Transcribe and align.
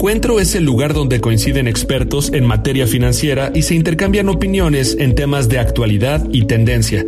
Encuentro 0.00 0.40
es 0.40 0.54
el 0.54 0.64
lugar 0.64 0.94
donde 0.94 1.20
coinciden 1.20 1.68
expertos 1.68 2.32
en 2.32 2.46
materia 2.46 2.86
financiera 2.86 3.52
y 3.54 3.60
se 3.60 3.74
intercambian 3.74 4.30
opiniones 4.30 4.96
en 4.98 5.14
temas 5.14 5.50
de 5.50 5.58
actualidad 5.58 6.26
y 6.32 6.46
tendencia. 6.46 7.04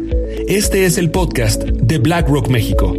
Este 0.46 0.84
es 0.84 0.98
el 0.98 1.10
podcast 1.10 1.62
de 1.62 1.96
BlackRock 1.96 2.48
México. 2.48 2.94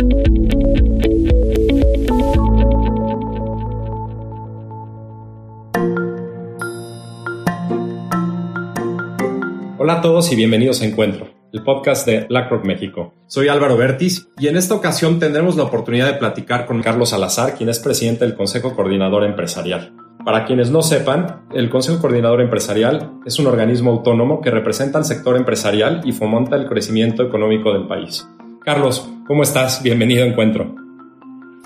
Hola 9.77 9.93
a 9.93 10.01
todos 10.01 10.31
y 10.31 10.35
bienvenidos 10.35 10.81
a 10.81 10.85
Encuentro, 10.85 11.27
el 11.53 11.61
podcast 11.61 12.07
de 12.07 12.21
BlackRock 12.21 12.65
México. 12.65 13.13
Soy 13.27 13.47
Álvaro 13.47 13.77
Bertis 13.77 14.27
y 14.39 14.47
en 14.47 14.57
esta 14.57 14.73
ocasión 14.73 15.19
tendremos 15.19 15.55
la 15.55 15.63
oportunidad 15.63 16.07
de 16.07 16.17
platicar 16.17 16.65
con 16.65 16.81
Carlos 16.81 17.11
Salazar, 17.11 17.53
quien 17.53 17.69
es 17.69 17.77
presidente 17.77 18.25
del 18.25 18.35
Consejo 18.35 18.75
Coordinador 18.75 19.23
Empresarial. 19.23 19.93
Para 20.25 20.45
quienes 20.45 20.71
no 20.71 20.81
sepan, 20.81 21.43
el 21.53 21.69
Consejo 21.69 22.01
Coordinador 22.01 22.41
Empresarial 22.41 23.11
es 23.23 23.37
un 23.37 23.45
organismo 23.45 23.91
autónomo 23.91 24.41
que 24.41 24.49
representa 24.49 24.97
al 24.97 25.05
sector 25.05 25.37
empresarial 25.37 26.01
y 26.03 26.11
fomenta 26.11 26.55
el 26.55 26.65
crecimiento 26.65 27.21
económico 27.21 27.71
del 27.71 27.85
país. 27.85 28.27
Carlos, 28.65 29.07
¿cómo 29.27 29.43
estás? 29.43 29.83
Bienvenido 29.83 30.23
a 30.23 30.27
Encuentro. 30.27 30.73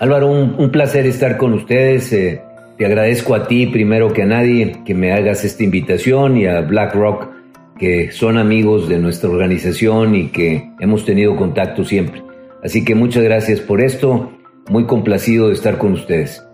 Álvaro, 0.00 0.30
un, 0.30 0.70
placer 0.70 1.06
estar 1.06 1.38
con 1.38 1.54
ustedes. 1.54 2.12
Eh, 2.12 2.42
te 2.76 2.84
agradezco 2.84 3.34
a 3.34 3.48
ti 3.48 3.66
primero 3.66 4.12
que 4.12 4.22
a 4.22 4.26
nadie 4.26 4.82
que 4.84 4.94
me 4.94 5.12
hagas 5.12 5.44
esta 5.44 5.64
invitación 5.64 6.36
y 6.36 6.46
a 6.46 6.60
BlackRock 6.60 7.37
que 7.78 8.12
son 8.12 8.38
amigos 8.38 8.88
de 8.88 8.98
nuestra 8.98 9.30
organización 9.30 10.14
y 10.14 10.28
que 10.28 10.70
hemos 10.80 11.04
tenido 11.04 11.36
contacto 11.36 11.84
siempre. 11.84 12.22
Así 12.62 12.84
que 12.84 12.94
muchas 12.94 13.22
gracias 13.22 13.60
por 13.60 13.80
esto, 13.80 14.32
muy 14.68 14.84
complacido 14.84 15.48
de 15.48 15.54
estar 15.54 15.78
con 15.78 15.92
ustedes. 15.92 16.44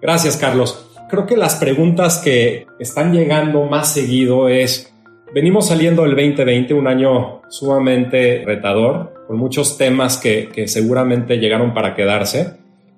Gracias, 0.00 0.36
Carlos. 0.36 0.88
Creo 1.10 1.26
que 1.26 1.36
las 1.36 1.56
preguntas 1.56 2.18
que 2.18 2.66
están 2.78 3.12
llegando 3.12 3.64
más 3.66 3.92
seguido 3.92 4.48
es, 4.48 4.92
venimos 5.34 5.68
saliendo 5.68 6.02
del 6.02 6.12
2020, 6.12 6.74
un 6.74 6.86
año 6.86 7.42
sumamente 7.48 8.42
retador, 8.46 9.12
con 9.26 9.36
muchos 9.36 9.76
temas 9.76 10.16
que, 10.16 10.48
que 10.48 10.68
seguramente 10.68 11.36
llegaron 11.36 11.74
para 11.74 11.94
quedarse, 11.94 12.54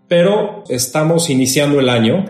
pero 0.07 0.65
estamos 0.69 1.31
iniciando 1.31 1.81
el 1.81 1.89
año, 1.89 2.25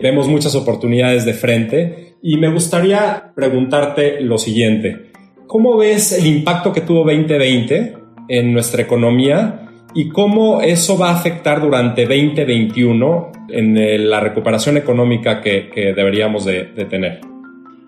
vemos 0.00 0.28
muchas 0.28 0.54
oportunidades 0.54 1.24
de 1.24 1.32
frente 1.32 2.09
y 2.22 2.36
me 2.36 2.48
gustaría 2.48 3.32
preguntarte 3.34 4.20
lo 4.20 4.38
siguiente. 4.38 5.10
¿Cómo 5.46 5.76
ves 5.76 6.12
el 6.12 6.26
impacto 6.26 6.72
que 6.72 6.82
tuvo 6.82 7.04
2020 7.04 7.94
en 8.28 8.52
nuestra 8.52 8.82
economía 8.82 9.68
y 9.94 10.08
cómo 10.08 10.60
eso 10.60 10.96
va 10.96 11.10
a 11.10 11.14
afectar 11.14 11.60
durante 11.60 12.02
2021 12.02 13.32
en 13.48 14.10
la 14.10 14.20
recuperación 14.20 14.76
económica 14.76 15.40
que, 15.40 15.92
deberíamos 15.96 16.44
de, 16.44 16.64
tener? 16.88 17.20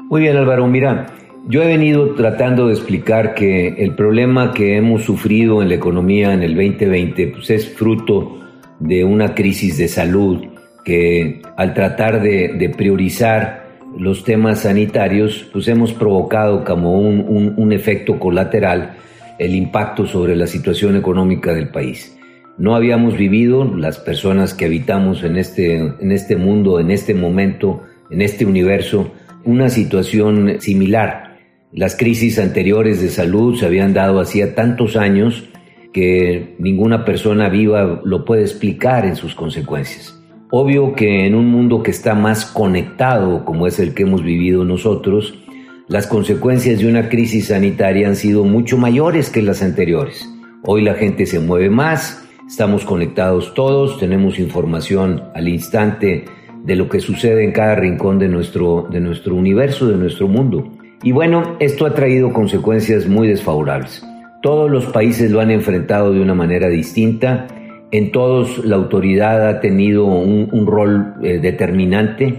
Muy 0.08 0.22
bien, 0.22 0.36
Álvaro. 0.36 0.66
Mira, 0.66 1.06
yo 1.46 1.62
he 1.62 1.66
venido 1.66 2.14
tratando 2.14 2.66
de 2.66 2.74
explicar 2.74 3.34
que 3.34 3.68
el 3.68 3.94
problema 3.94 4.52
que 4.52 4.76
hemos 4.76 5.04
sufrido 5.04 5.62
en 5.62 5.68
la 5.68 5.76
economía 5.76 6.32
en 6.32 6.42
el 6.42 6.54
2020 6.54 7.28
pues, 7.28 7.50
es 7.50 7.68
fruto 7.68 8.40
de 8.80 9.04
una 9.04 9.34
crisis 9.34 9.78
de 9.78 9.86
salud 9.86 10.42
que 10.84 11.42
al 11.56 11.74
tratar 11.74 12.20
de 12.20 12.74
priorizar 12.76 13.61
los 13.98 14.24
temas 14.24 14.60
sanitarios, 14.60 15.48
pues 15.52 15.68
hemos 15.68 15.92
provocado 15.92 16.64
como 16.64 16.98
un, 17.00 17.72
efecto 17.72 18.18
colateral 18.18 18.96
el 19.38 19.54
impacto 19.54 20.06
sobre 20.06 20.36
la 20.36 20.46
situación 20.46 20.96
económica 20.96 21.54
del 21.54 21.68
país. 21.68 22.16
No 22.58 22.74
habíamos 22.74 23.16
vivido, 23.16 23.64
las 23.64 23.98
personas 23.98 24.54
que 24.54 24.66
habitamos 24.66 25.24
en 25.24 25.36
este, 25.36 25.76
en 25.76 26.12
este 26.12 26.36
mundo, 26.36 26.80
en 26.80 26.90
este 26.90 27.14
momento, 27.14 27.82
en 28.10 28.22
este 28.22 28.44
universo, 28.44 29.10
una 29.44 29.68
situación 29.68 30.60
similar. 30.60 31.38
Las 31.72 31.96
crisis 31.96 32.38
anteriores 32.38 33.00
de 33.00 33.08
salud 33.08 33.58
se 33.58 33.66
habían 33.66 33.94
dado 33.94 34.20
hacía 34.20 34.54
tantos 34.54 34.96
años 34.96 35.48
que 35.92 36.54
ninguna 36.58 37.04
persona 37.04 37.48
viva 37.48 38.00
lo 38.04 38.24
puede 38.24 38.42
explicar 38.42 39.06
en 39.06 39.16
sus 39.16 39.34
consecuencias. 39.34 40.21
Obvio 40.54 40.92
que 40.92 41.26
en 41.26 41.34
un 41.34 41.46
mundo 41.46 41.82
que 41.82 41.90
está 41.90 42.14
más 42.14 42.44
conectado 42.44 43.42
como 43.46 43.66
es 43.66 43.78
el 43.78 43.94
que 43.94 44.02
hemos 44.02 44.22
vivido 44.22 44.66
nosotros, 44.66 45.42
las 45.88 46.06
consecuencias 46.06 46.78
de 46.78 46.88
una 46.88 47.08
crisis 47.08 47.46
sanitaria 47.46 48.06
han 48.06 48.16
sido 48.16 48.44
mucho 48.44 48.76
mayores 48.76 49.30
que 49.30 49.40
las 49.40 49.62
anteriores. 49.62 50.28
Hoy 50.62 50.82
la 50.82 50.92
gente 50.92 51.24
se 51.24 51.40
mueve 51.40 51.70
más, 51.70 52.28
estamos 52.46 52.84
conectados 52.84 53.54
todos, 53.54 53.98
tenemos 53.98 54.38
información 54.38 55.22
al 55.34 55.48
instante 55.48 56.26
de 56.62 56.76
lo 56.76 56.86
que 56.90 57.00
sucede 57.00 57.44
en 57.44 57.52
cada 57.52 57.74
rincón 57.74 58.18
de 58.18 58.28
nuestro, 58.28 58.86
de 58.92 59.00
nuestro 59.00 59.34
universo, 59.34 59.88
de 59.88 59.96
nuestro 59.96 60.28
mundo. 60.28 60.70
Y 61.02 61.12
bueno, 61.12 61.56
esto 61.60 61.86
ha 61.86 61.94
traído 61.94 62.30
consecuencias 62.30 63.08
muy 63.08 63.26
desfavorables. 63.26 64.06
Todos 64.42 64.70
los 64.70 64.84
países 64.84 65.30
lo 65.30 65.40
han 65.40 65.50
enfrentado 65.50 66.12
de 66.12 66.20
una 66.20 66.34
manera 66.34 66.68
distinta 66.68 67.46
en 67.92 68.10
todos 68.10 68.64
la 68.64 68.76
autoridad 68.76 69.46
ha 69.48 69.60
tenido 69.60 70.06
un, 70.06 70.66
rol 70.66 71.14
eh, 71.22 71.38
determinante, 71.38 72.34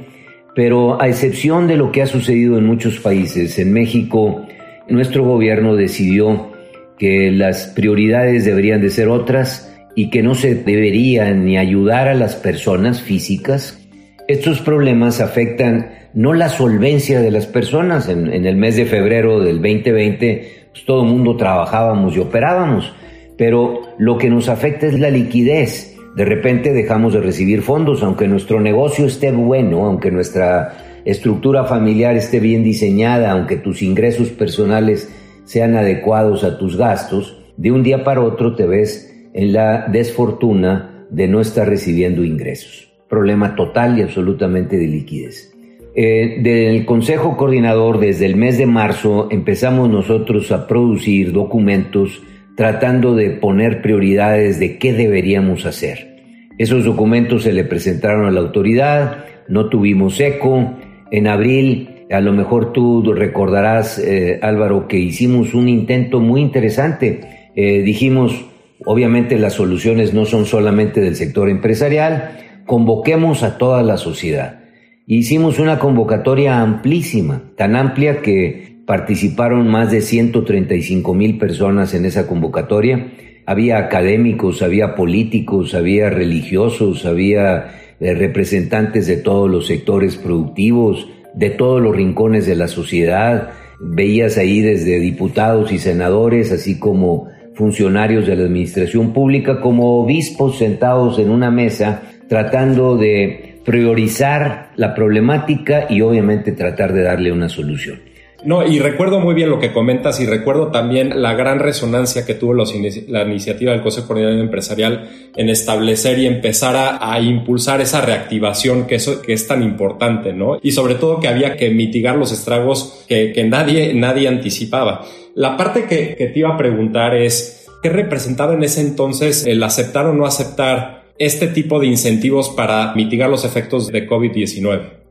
pero 0.56 1.02
a 1.02 1.08
excepción 1.08 1.68
de 1.68 1.78
lo 1.78 1.92
que 1.92 2.02
ha 2.02 2.08
sucedido 2.08 2.58
en 2.58 2.66
muchos 2.66 3.00
países, 3.00 3.58
en 3.60 3.72
México 3.72 4.46
nuestro 4.90 5.24
gobierno 5.24 5.76
decidió 5.76 6.52
que 6.98 7.32
las 7.32 7.68
prioridades 7.68 8.46
deberían 8.46 8.82
de 8.82 8.90
ser 8.90 9.08
otras 9.08 9.72
y 9.96 10.10
que 10.10 10.24
no 10.24 10.36
se 10.36 10.56
debería 10.56 11.32
ni 11.34 11.58
ayudar 11.58 12.08
a 12.08 12.16
las 12.16 12.36
personas 12.36 13.02
físicas. 13.02 13.80
Estos 14.28 14.60
problemas 14.60 15.22
afectan 15.22 15.92
no 16.14 16.34
la 16.34 16.50
solvencia 16.50 17.22
de 17.22 17.32
las 17.32 17.46
personas. 17.46 18.10
En, 18.10 18.28
el 18.28 18.56
mes 18.56 18.76
de 18.76 18.86
febrero 18.86 19.40
del 19.40 19.58
2020, 19.62 20.68
pues, 20.72 20.86
todo 20.86 21.04
el 21.04 21.10
mundo 21.10 21.38
trabajábamos 21.38 22.16
y 22.16 22.20
operábamos 22.20 22.92
pero 23.38 23.82
lo 23.98 24.18
que 24.18 24.30
nos 24.30 24.50
afecta 24.50 24.88
es 24.88 25.00
la 25.00 25.10
liquidez. 25.10 25.98
De 26.16 26.26
repente 26.26 26.74
dejamos 26.74 27.14
de 27.14 27.22
recibir 27.22 27.62
fondos, 27.62 28.04
aunque 28.04 28.28
nuestro 28.28 28.62
negocio 28.62 29.06
esté 29.06 29.32
bueno, 29.32 29.86
aunque 29.86 30.12
nuestra 30.12 31.02
estructura 31.06 31.66
familiar 31.66 32.16
esté 32.16 32.40
bien 32.40 32.64
diseñada, 32.64 33.32
aunque 33.32 33.58
tus 33.58 33.82
ingresos 33.82 34.30
personales 34.30 35.10
sean 35.44 35.76
adecuados 35.76 36.44
a 36.44 36.58
tus 36.58 36.78
gastos, 36.78 37.40
de 37.58 37.72
un 37.72 37.84
día 37.84 38.04
para 38.04 38.22
otro 38.22 38.56
te 38.56 38.66
ves 38.66 39.14
en 39.34 39.54
la 39.54 39.88
desfortuna 39.88 41.08
de 41.10 41.28
no 41.28 41.42
estar 41.42 41.68
recibiendo 41.68 42.24
ingresos. 42.24 42.92
Problema 43.10 43.56
total 43.56 44.00
y 44.00 44.02
absolutamente 44.02 44.78
de 44.78 44.88
liquidez. 44.88 45.54
Eh, 45.96 46.40
del 46.42 46.86
Consejo 46.86 47.38
Coordinador, 47.38 48.00
desde 48.00 48.26
el 48.26 48.36
mes 48.36 48.58
de 48.58 48.66
marzo, 48.66 49.28
empezamos 49.30 49.90
nosotros 49.90 50.52
a 50.52 50.68
producir 50.68 51.32
documentos 51.32 52.24
tratando 52.56 53.16
de 53.16 53.32
poner 53.32 53.82
prioridades 53.82 54.60
de 54.60 54.78
qué 54.78 54.94
deberíamos 54.94 55.66
hacer. 55.66 56.14
Esos 56.58 56.86
documentos 56.86 57.44
se 57.44 57.54
le 57.54 57.64
presentaron 57.64 58.26
a 58.26 58.32
la 58.32 58.40
autoridad, 58.40 59.26
no 59.48 59.70
tuvimos 59.70 60.20
eco. 60.20 60.74
En 61.12 61.28
abril, 61.28 62.06
a 62.12 62.22
lo 62.22 62.34
mejor 62.34 62.74
tú 62.74 63.02
recordarás, 63.14 63.98
eh, 64.00 64.40
Álvaro, 64.42 64.88
que 64.88 64.98
hicimos 64.98 65.54
un 65.54 65.68
intento 65.68 66.20
muy 66.20 66.42
interesante. 66.42 67.52
Eh, 67.56 67.82
dijimos, 67.82 68.46
obviamente 68.86 69.38
las 69.38 69.54
soluciones 69.54 70.14
no 70.14 70.26
son 70.26 70.46
solamente 70.46 71.02
del 71.02 71.16
sector 71.16 71.50
empresarial, 71.50 72.38
convoquemos 72.66 73.44
a 73.44 73.58
toda 73.58 73.82
la 73.84 73.98
sociedad. 73.98 74.60
Hicimos 75.06 75.60
una 75.60 75.80
convocatoria 75.80 76.62
amplísima, 76.62 77.42
tan 77.58 77.76
amplia 77.76 78.22
que 78.22 78.73
Participaron 78.86 79.70
más 79.70 79.92
de 79.92 80.02
135 80.02 81.14
mil 81.14 81.38
personas 81.38 81.94
en 81.94 82.06
esa 82.06 82.28
convocatoria. 82.28 83.14
Había 83.46 83.78
académicos, 83.78 84.62
había 84.62 84.96
políticos, 84.96 85.74
había 85.74 86.10
religiosos, 86.10 87.06
había 87.06 87.96
eh, 88.02 88.14
representantes 88.14 89.08
de 89.08 89.18
todos 89.18 89.50
los 89.50 89.68
sectores 89.68 90.18
productivos, 90.18 91.08
de 91.34 91.50
todos 91.50 91.82
los 91.82 91.96
rincones 91.96 92.46
de 92.46 92.56
la 92.56 92.68
sociedad. 92.68 93.52
Veías 93.80 94.38
ahí 94.38 94.60
desde 94.60 95.00
diputados 95.00 95.72
y 95.72 95.80
senadores, 95.80 96.52
así 96.52 96.78
como 96.78 97.30
funcionarios 97.56 98.28
de 98.28 98.36
la 98.36 98.44
administración 98.44 99.14
pública, 99.14 99.62
como 99.62 100.02
obispos 100.02 100.58
sentados 100.58 101.20
en 101.20 101.30
una 101.30 101.52
mesa 101.52 102.02
tratando 102.28 102.98
de 102.98 103.60
priorizar 103.64 104.72
la 104.76 104.94
problemática 104.94 105.88
y 105.90 106.02
obviamente 106.02 106.52
tratar 106.52 106.92
de 106.92 107.04
darle 107.04 107.32
una 107.32 107.48
solución. 107.48 108.13
No, 108.46 108.66
y 108.68 108.80
recuerdo 108.80 109.20
muy 109.20 109.34
bien 109.36 109.50
lo 109.50 109.60
que 109.60 109.72
comentas 109.72 110.20
y 110.20 110.26
recuerdo 110.26 110.68
también 110.68 111.22
la 111.22 111.34
gran 111.34 111.60
resonancia 111.60 112.26
que 112.26 112.34
tuvo 112.34 112.54
la 112.54 113.24
iniciativa 113.24 113.72
del 113.72 113.82
Consejo 113.82 114.08
Coordinador 114.08 114.40
Empresarial 114.40 115.10
en 115.36 115.50
establecer 115.50 116.20
y 116.20 116.26
empezar 116.26 116.98
a, 117.02 117.20
impulsar 117.22 117.80
esa 117.80 118.02
reactivación 118.02 118.86
que, 118.86 118.96
eso, 118.96 119.22
que 119.22 119.34
es 119.34 119.48
tan 119.48 119.64
importante, 119.64 120.34
¿no? 120.34 120.58
Y 120.62 120.72
sobre 120.72 120.96
todo 120.96 121.20
que 121.20 121.30
había 121.30 121.56
que 121.56 121.70
mitigar 121.70 122.18
los 122.18 122.34
estragos 122.34 123.06
que, 123.08 123.34
nadie, 123.48 123.94
nadie 123.94 124.28
anticipaba. 124.28 125.06
La 125.36 125.56
parte 125.56 125.86
que, 125.86 126.16
que 126.16 126.28
te 126.28 126.40
iba 126.40 126.50
a 126.50 126.58
preguntar 126.58 127.16
es, 127.16 127.68
¿qué 127.82 127.90
representaba 127.90 128.54
en 128.54 128.64
ese 128.64 128.82
entonces 128.82 129.46
el 129.46 129.64
aceptar 129.64 130.06
o 130.06 130.14
no 130.14 130.26
aceptar 130.26 131.04
este 131.18 131.48
tipo 131.48 131.80
de 131.80 131.88
incentivos 131.88 132.50
para 132.50 132.94
mitigar 132.94 133.30
los 133.30 133.46
efectos 133.46 133.88
de 133.88 134.08
COVID-19? 134.08 135.03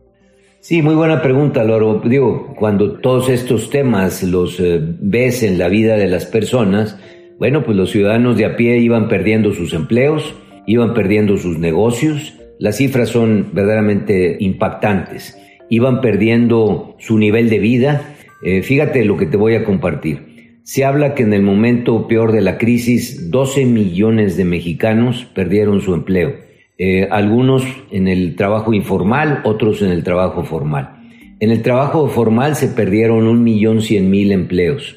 Sí, 0.63 0.81
muy 0.81 0.95
buena 0.95 1.23
pregunta, 1.23 1.65
Loro. 1.65 2.01
Digo, 2.05 2.55
cuando 2.57 2.93
todos 3.01 3.29
estos 3.29 3.69
temas 3.69 4.23
los 4.23 4.61
eh, 4.61 4.79
ves 4.81 5.43
en 5.43 5.59
la 5.59 5.67
vida 5.67 5.97
de 5.97 6.07
las 6.07 6.25
personas, 6.25 6.97
bueno, 7.37 7.65
pues 7.65 7.77
los 7.77 7.91
ciudadanos 7.91 8.37
de 8.37 8.45
a 8.45 8.55
pie 8.55 8.79
iban 8.79 9.09
perdiendo 9.09 9.53
sus 9.53 9.75
empleos, 9.75 10.37
iban 10.69 10.95
perdiendo 10.95 11.37
sus 11.37 11.59
negocios. 11.59 12.35
Las 12.61 12.77
cifras 12.77 13.09
son 13.09 13.49
verdaderamente 13.53 14.37
impactantes. 14.39 15.37
Iban 15.69 16.01
perdiendo 16.01 16.95
su 17.01 17.19
nivel 17.19 17.51
de 17.51 17.59
vida. 17.59 18.15
Eh, 18.45 18.63
fíjate 18.63 19.05
lo 19.05 19.17
que 19.17 19.27
te 19.27 19.37
voy 19.37 19.57
a 19.57 19.65
compartir. 19.65 20.61
Se 20.63 20.85
habla 20.85 21.17
que 21.17 21.25
en 21.25 21.33
el 21.33 21.43
momento 21.43 22.07
peor 22.07 22.31
de 22.31 22.41
la 22.41 22.57
crisis, 22.57 23.33
12 23.33 23.65
millones 23.65 24.37
de 24.37 24.45
mexicanos 24.45 25.27
perdieron 25.35 25.81
su 25.81 25.93
empleo. 25.93 26.52
Eh, 26.85 27.07
algunos 27.13 27.63
en 27.93 28.09
el 28.09 28.35
trabajo 28.35 28.75
informal, 28.75 29.43
otros 29.45 29.83
en 29.83 29.91
el 29.91 30.03
trabajo 30.03 30.43
formal. 30.43 30.97
En 31.39 31.53
el 31.53 31.63
trabajo 31.63 32.09
formal 32.09 32.57
se 32.57 32.67
perdieron 32.67 33.29
un 33.29 33.45
millón 33.45 33.83
cien 33.83 34.11
mil 34.11 34.33
empleos. 34.33 34.97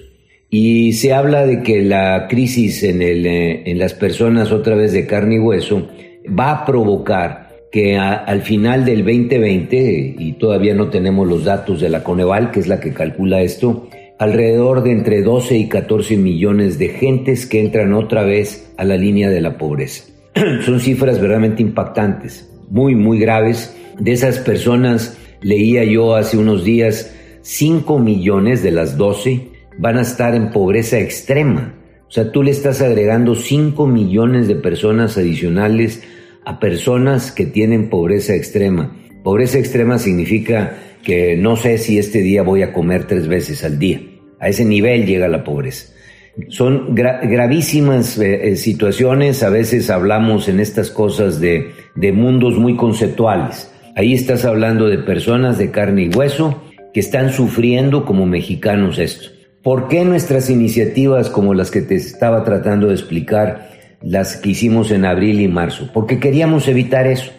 Y 0.50 0.94
se 0.94 1.14
habla 1.14 1.46
de 1.46 1.62
que 1.62 1.84
la 1.84 2.26
crisis 2.28 2.82
eh, 2.82 3.62
en 3.70 3.78
las 3.78 3.94
personas 3.94 4.52
otra 4.52 4.74
vez 4.74 4.94
de 4.94 5.06
carne 5.06 5.36
y 5.36 5.40
hueso 5.40 5.88
va 6.28 6.54
a 6.54 6.66
provocar 6.66 7.50
que 7.72 7.98
al 7.98 8.42
final 8.42 8.84
del 8.84 9.06
2020, 9.06 10.16
y 10.18 10.32
todavía 10.40 10.74
no 10.74 10.90
tenemos 10.90 11.28
los 11.28 11.44
datos 11.44 11.82
de 11.82 11.90
la 11.90 12.04
Coneval, 12.04 12.50
que 12.50 12.62
es 12.62 12.68
la 12.68 12.80
que 12.80 12.94
calcula 12.94 13.44
esto, 13.44 13.90
alrededor 14.18 14.82
de 14.82 14.92
entre 14.92 15.22
12 15.22 15.56
y 15.56 15.70
14 15.70 16.18
millones 16.18 16.80
de 16.80 16.90
gentes 16.90 17.46
que 17.46 17.60
entran 17.60 17.94
otra 17.94 18.24
vez 18.24 18.74
a 18.76 18.86
la 18.86 18.98
línea 18.98 19.30
de 19.30 19.42
la 19.42 19.60
pobreza. 19.60 20.15
son 20.66 20.80
cifras 20.80 21.16
verdaderamente 21.16 21.62
impactantes, 21.62 22.50
muy, 22.70 22.96
muy 22.96 23.20
graves. 23.20 23.76
De 24.00 24.12
esas 24.12 24.40
personas, 24.40 25.18
leía 25.42 25.84
yo 25.86 26.16
hace 26.16 26.38
unos 26.38 26.64
días, 26.64 27.16
5 27.42 28.00
millones 28.00 28.62
de 28.62 28.72
las 28.72 28.98
12 28.98 29.50
van 29.78 29.98
a 29.98 30.02
estar 30.02 30.36
en 30.36 30.52
pobreza 30.52 31.00
extrema. 31.00 31.76
O 32.08 32.12
sea, 32.12 32.32
tú 32.32 32.44
le 32.44 32.52
estás 32.52 32.82
agregando 32.82 33.36
5 33.36 33.88
millones 33.88 34.48
de 34.48 34.56
personas 34.56 35.18
adicionales 35.18 36.04
a 36.46 36.60
personas 36.60 37.32
que 37.32 37.46
tienen 37.46 37.90
pobreza 37.90 38.36
extrema. 38.36 38.96
Pobreza 39.24 39.58
extrema 39.58 39.98
significa 39.98 40.78
que 41.04 41.36
no 41.36 41.56
sé 41.56 41.78
si 41.78 41.98
este 41.98 42.20
día 42.20 42.44
voy 42.44 42.62
a 42.62 42.74
comer 42.74 43.06
tres 43.06 43.28
veces 43.28 43.64
al 43.64 43.80
día. 43.80 44.02
A 44.40 44.50
ese 44.50 44.66
nivel 44.66 45.06
llega 45.06 45.28
la 45.28 45.44
pobreza. 45.44 45.95
Son 46.50 46.94
gravísimas 46.94 48.18
eh, 48.18 48.50
eh, 48.50 48.56
situaciones, 48.58 49.42
a 49.42 49.50
veces 49.50 49.90
hablamos 49.90 50.50
en 50.50 50.60
estas 50.60 50.90
cosas 50.90 51.40
de, 51.40 51.72
de 51.96 52.12
mundos 52.12 52.58
muy 52.58 52.76
conceptuales. 52.76 53.72
Ahí 53.96 54.14
estás 54.14 54.44
hablando 54.44 54.88
de 54.88 54.98
personas 54.98 55.58
de 55.58 55.72
carne 55.72 56.04
y 56.04 56.10
hueso 56.10 56.62
que 56.94 57.00
están 57.00 57.32
sufriendo 57.32 58.06
como 58.06 58.26
mexicanos 58.26 59.00
esto. 59.00 59.30
¿Por 59.64 59.88
qué 59.88 60.04
nuestras 60.04 60.50
iniciativas 60.50 61.30
como 61.30 61.54
las 61.54 61.72
que 61.72 61.82
te 61.82 61.96
estaba 61.96 62.44
tratando 62.44 62.88
de 62.88 62.94
explicar, 62.94 63.70
las 64.02 64.36
que 64.36 64.50
hicimos 64.50 64.92
en 64.92 65.06
abril 65.06 65.42
y 65.42 65.48
marzo? 65.48 65.90
Porque 65.94 66.20
queríamos 66.20 66.68
evitar 66.68 67.08
eso. 67.08 67.32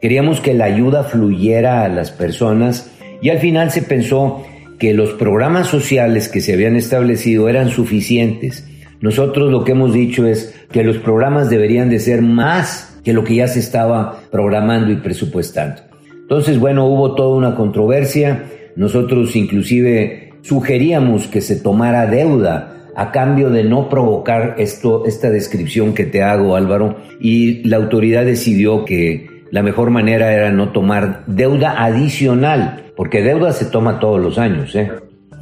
Queríamos 0.00 0.40
que 0.40 0.54
la 0.54 0.64
ayuda 0.66 1.04
fluyera 1.04 1.84
a 1.84 1.88
las 1.88 2.10
personas 2.10 2.90
y 3.20 3.30
al 3.30 3.38
final 3.38 3.70
se 3.70 3.82
pensó 3.82 4.46
que 4.78 4.94
los 4.94 5.10
programas 5.10 5.68
sociales 5.68 6.28
que 6.28 6.40
se 6.40 6.52
habían 6.52 6.76
establecido 6.76 7.48
eran 7.48 7.70
suficientes. 7.70 8.66
Nosotros 9.00 9.50
lo 9.50 9.64
que 9.64 9.72
hemos 9.72 9.92
dicho 9.92 10.26
es 10.26 10.54
que 10.70 10.84
los 10.84 10.98
programas 10.98 11.50
deberían 11.50 11.90
de 11.90 12.00
ser 12.00 12.22
más 12.22 12.98
que 13.04 13.12
lo 13.12 13.22
que 13.22 13.36
ya 13.36 13.48
se 13.48 13.60
estaba 13.60 14.22
programando 14.30 14.90
y 14.90 14.96
presupuestando. 14.96 15.82
Entonces, 16.22 16.58
bueno, 16.58 16.86
hubo 16.86 17.14
toda 17.14 17.36
una 17.36 17.54
controversia. 17.54 18.44
Nosotros 18.76 19.36
inclusive 19.36 20.32
sugeríamos 20.42 21.26
que 21.26 21.40
se 21.40 21.56
tomara 21.56 22.06
deuda 22.06 22.74
a 22.96 23.10
cambio 23.10 23.50
de 23.50 23.64
no 23.64 23.88
provocar 23.88 24.54
esto, 24.58 25.04
esta 25.04 25.30
descripción 25.30 25.94
que 25.94 26.04
te 26.04 26.22
hago, 26.22 26.56
Álvaro, 26.56 26.96
y 27.20 27.62
la 27.68 27.76
autoridad 27.76 28.24
decidió 28.24 28.84
que 28.84 29.33
la 29.54 29.62
mejor 29.62 29.90
manera 29.90 30.32
era 30.32 30.50
no 30.50 30.70
tomar 30.72 31.22
deuda 31.28 31.80
adicional 31.84 32.90
porque 32.96 33.22
deuda 33.22 33.52
se 33.52 33.66
toma 33.66 34.00
todos 34.00 34.20
los 34.20 34.36
años. 34.36 34.74
¿eh? 34.74 34.90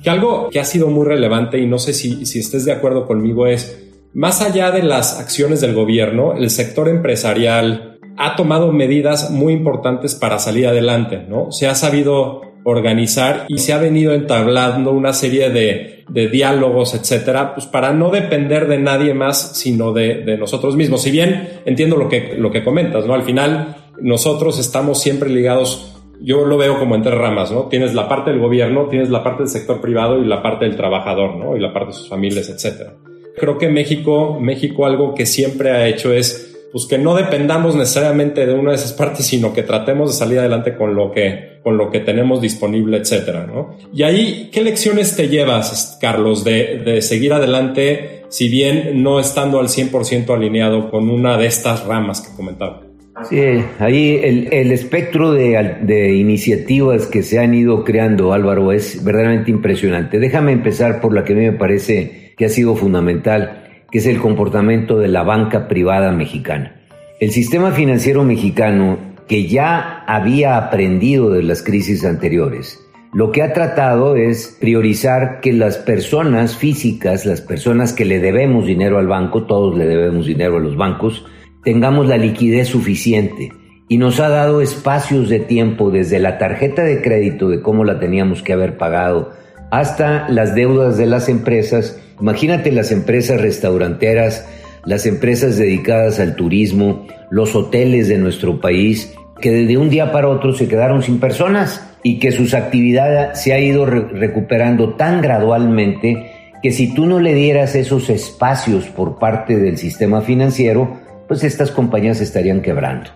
Que 0.02 0.10
algo 0.10 0.50
que 0.50 0.60
ha 0.60 0.66
sido 0.66 0.88
muy 0.88 1.06
relevante 1.06 1.58
y 1.58 1.66
no 1.66 1.78
sé 1.78 1.94
si, 1.94 2.26
si 2.26 2.40
estés 2.40 2.66
de 2.66 2.72
acuerdo 2.72 3.06
conmigo 3.06 3.46
es, 3.46 3.90
más 4.12 4.42
allá 4.42 4.70
de 4.70 4.82
las 4.82 5.18
acciones 5.18 5.62
del 5.62 5.74
gobierno, 5.74 6.34
el 6.34 6.50
sector 6.50 6.90
empresarial 6.90 7.98
ha 8.18 8.36
tomado 8.36 8.70
medidas 8.70 9.30
muy 9.30 9.54
importantes 9.54 10.14
para 10.14 10.38
salir 10.38 10.66
adelante, 10.66 11.24
¿no? 11.26 11.50
Se 11.50 11.66
ha 11.66 11.74
sabido 11.74 12.42
organizar 12.64 13.46
y 13.48 13.60
se 13.60 13.72
ha 13.72 13.78
venido 13.78 14.12
entablando 14.12 14.92
una 14.92 15.14
serie 15.14 15.48
de, 15.48 16.04
de 16.08 16.28
diálogos, 16.28 16.94
etcétera, 16.94 17.54
pues 17.54 17.66
para 17.66 17.92
no 17.92 18.10
depender 18.10 18.68
de 18.68 18.78
nadie 18.78 19.14
más, 19.14 19.56
sino 19.56 19.92
de, 19.94 20.36
nosotros 20.38 20.76
mismos. 20.76 21.02
Si 21.02 21.10
bien 21.10 21.60
entiendo 21.64 21.96
lo 21.96 22.10
que, 22.10 22.34
lo 22.36 22.50
que 22.50 22.62
comentas, 22.62 23.06
¿no? 23.06 23.14
Al 23.14 23.22
final, 23.22 23.76
nosotros 24.02 24.58
estamos 24.58 25.00
siempre 25.00 25.30
ligados 25.30 25.92
yo 26.24 26.44
lo 26.44 26.56
veo 26.56 26.78
como 26.78 26.94
en 26.94 27.02
tres 27.02 27.18
ramas, 27.18 27.50
¿no? 27.50 27.62
Tienes 27.62 27.94
la 27.94 28.08
parte 28.08 28.30
del 28.30 28.40
gobierno, 28.40 28.86
tienes 28.86 29.10
la 29.10 29.24
parte 29.24 29.42
del 29.42 29.50
sector 29.50 29.80
privado 29.80 30.22
y 30.22 30.24
la 30.24 30.42
parte 30.42 30.64
del 30.64 30.76
trabajador, 30.76 31.36
¿no? 31.36 31.56
Y 31.56 31.60
la 31.60 31.72
parte 31.72 31.88
de 31.88 31.94
sus 31.94 32.08
familias, 32.08 32.48
etcétera. 32.48 32.94
Creo 33.36 33.58
que 33.58 33.68
México, 33.68 34.38
México 34.40 34.86
algo 34.86 35.14
que 35.14 35.26
siempre 35.26 35.70
ha 35.70 35.88
hecho 35.88 36.12
es 36.12 36.48
pues 36.70 36.86
que 36.86 36.96
no 36.96 37.14
dependamos 37.14 37.74
necesariamente 37.74 38.46
de 38.46 38.54
una 38.54 38.70
de 38.70 38.76
esas 38.76 38.94
partes, 38.94 39.26
sino 39.26 39.52
que 39.52 39.62
tratemos 39.62 40.10
de 40.10 40.16
salir 40.16 40.38
adelante 40.38 40.74
con 40.74 40.94
lo 40.94 41.12
que, 41.12 41.58
con 41.62 41.76
lo 41.76 41.90
que 41.90 42.00
tenemos 42.00 42.40
disponible, 42.40 42.96
etcétera, 42.96 43.46
¿no? 43.46 43.76
Y 43.92 44.04
ahí, 44.04 44.48
¿qué 44.50 44.62
lecciones 44.62 45.14
te 45.14 45.28
llevas, 45.28 45.98
Carlos, 46.00 46.44
de, 46.44 46.78
de 46.78 47.02
seguir 47.02 47.34
adelante, 47.34 48.24
si 48.30 48.48
bien 48.48 49.02
no 49.02 49.20
estando 49.20 49.60
al 49.60 49.68
100% 49.68 50.34
alineado 50.34 50.90
con 50.90 51.10
una 51.10 51.36
de 51.36 51.46
estas 51.46 51.84
ramas 51.84 52.22
que 52.22 52.34
comentaba? 52.34 52.91
Sí, 53.28 53.38
ahí 53.78 54.20
el, 54.22 54.72
espectro 54.72 55.32
de, 55.32 56.14
iniciativas 56.14 57.06
que 57.06 57.22
se 57.22 57.38
han 57.38 57.54
ido 57.54 57.84
creando, 57.84 58.32
Álvaro, 58.32 58.72
es 58.72 59.04
verdaderamente 59.04 59.50
impresionante. 59.50 60.18
Déjame 60.18 60.52
empezar 60.52 61.00
por 61.00 61.14
la 61.14 61.22
que 61.22 61.34
a 61.34 61.36
mí 61.36 61.42
me 61.42 61.52
parece 61.52 62.32
que 62.36 62.46
ha 62.46 62.48
sido 62.48 62.74
fundamental, 62.74 63.84
que 63.90 63.98
es 63.98 64.06
el 64.06 64.18
comportamiento 64.18 64.98
de 64.98 65.08
la 65.08 65.22
banca 65.22 65.68
privada 65.68 66.10
mexicana. 66.12 66.80
El 67.20 67.30
sistema 67.30 67.70
financiero 67.72 68.24
mexicano, 68.24 68.98
que 69.28 69.46
ya 69.46 70.04
había 70.06 70.56
aprendido 70.56 71.30
de 71.30 71.42
las 71.42 71.62
crisis 71.62 72.04
anteriores, 72.04 72.80
lo 73.12 73.30
que 73.30 73.42
ha 73.42 73.52
tratado 73.52 74.16
es 74.16 74.56
priorizar 74.58 75.40
que 75.40 75.52
las 75.52 75.76
personas 75.76 76.56
físicas, 76.56 77.26
las 77.26 77.42
personas 77.42 77.92
que 77.92 78.06
le 78.06 78.20
debemos 78.20 78.66
dinero 78.66 78.98
al 78.98 79.06
banco, 79.06 79.44
todos 79.44 79.76
le 79.76 79.86
debemos 79.86 80.24
dinero 80.24 80.56
a 80.56 80.60
los 80.60 80.76
bancos, 80.76 81.26
tengamos 81.64 82.08
la 82.08 82.16
liquidez 82.16 82.68
suficiente 82.68 83.50
y 83.88 83.98
nos 83.98 84.20
ha 84.20 84.28
dado 84.28 84.62
espacios 84.62 85.28
de 85.28 85.40
tiempo 85.40 85.90
desde 85.90 86.18
la 86.18 86.38
tarjeta 86.38 86.82
de 86.82 87.02
crédito 87.02 87.48
de 87.48 87.60
cómo 87.60 87.84
la 87.84 88.00
teníamos 88.00 88.42
que 88.42 88.52
haber 88.52 88.76
pagado 88.76 89.32
hasta 89.70 90.28
las 90.28 90.54
deudas 90.54 90.98
de 90.98 91.06
las 91.06 91.28
empresas. 91.28 92.00
Imagínate 92.20 92.72
las 92.72 92.92
empresas 92.92 93.40
restauranteras, 93.40 94.48
las 94.84 95.06
empresas 95.06 95.56
dedicadas 95.56 96.20
al 96.20 96.36
turismo, 96.36 97.06
los 97.30 97.54
hoteles 97.54 98.08
de 98.08 98.18
nuestro 98.18 98.60
país, 98.60 99.14
que 99.40 99.50
desde 99.50 99.76
un 99.76 99.90
día 99.90 100.12
para 100.12 100.28
otro 100.28 100.52
se 100.52 100.68
quedaron 100.68 101.02
sin 101.02 101.20
personas 101.20 101.86
y 102.02 102.18
que 102.18 102.32
sus 102.32 102.54
actividades 102.54 103.40
se 103.40 103.52
ha 103.52 103.60
ido 103.60 103.86
recuperando 103.86 104.94
tan 104.94 105.20
gradualmente 105.20 106.30
que 106.62 106.70
si 106.70 106.94
tú 106.94 107.06
no 107.06 107.18
le 107.18 107.34
dieras 107.34 107.74
esos 107.74 108.08
espacios 108.08 108.84
por 108.86 109.18
parte 109.18 109.56
del 109.56 109.78
sistema 109.78 110.20
financiero, 110.20 111.01
pues 111.32 111.44
estas 111.44 111.70
compañías 111.70 112.20
estarían 112.20 112.60
quebrando. 112.60 113.08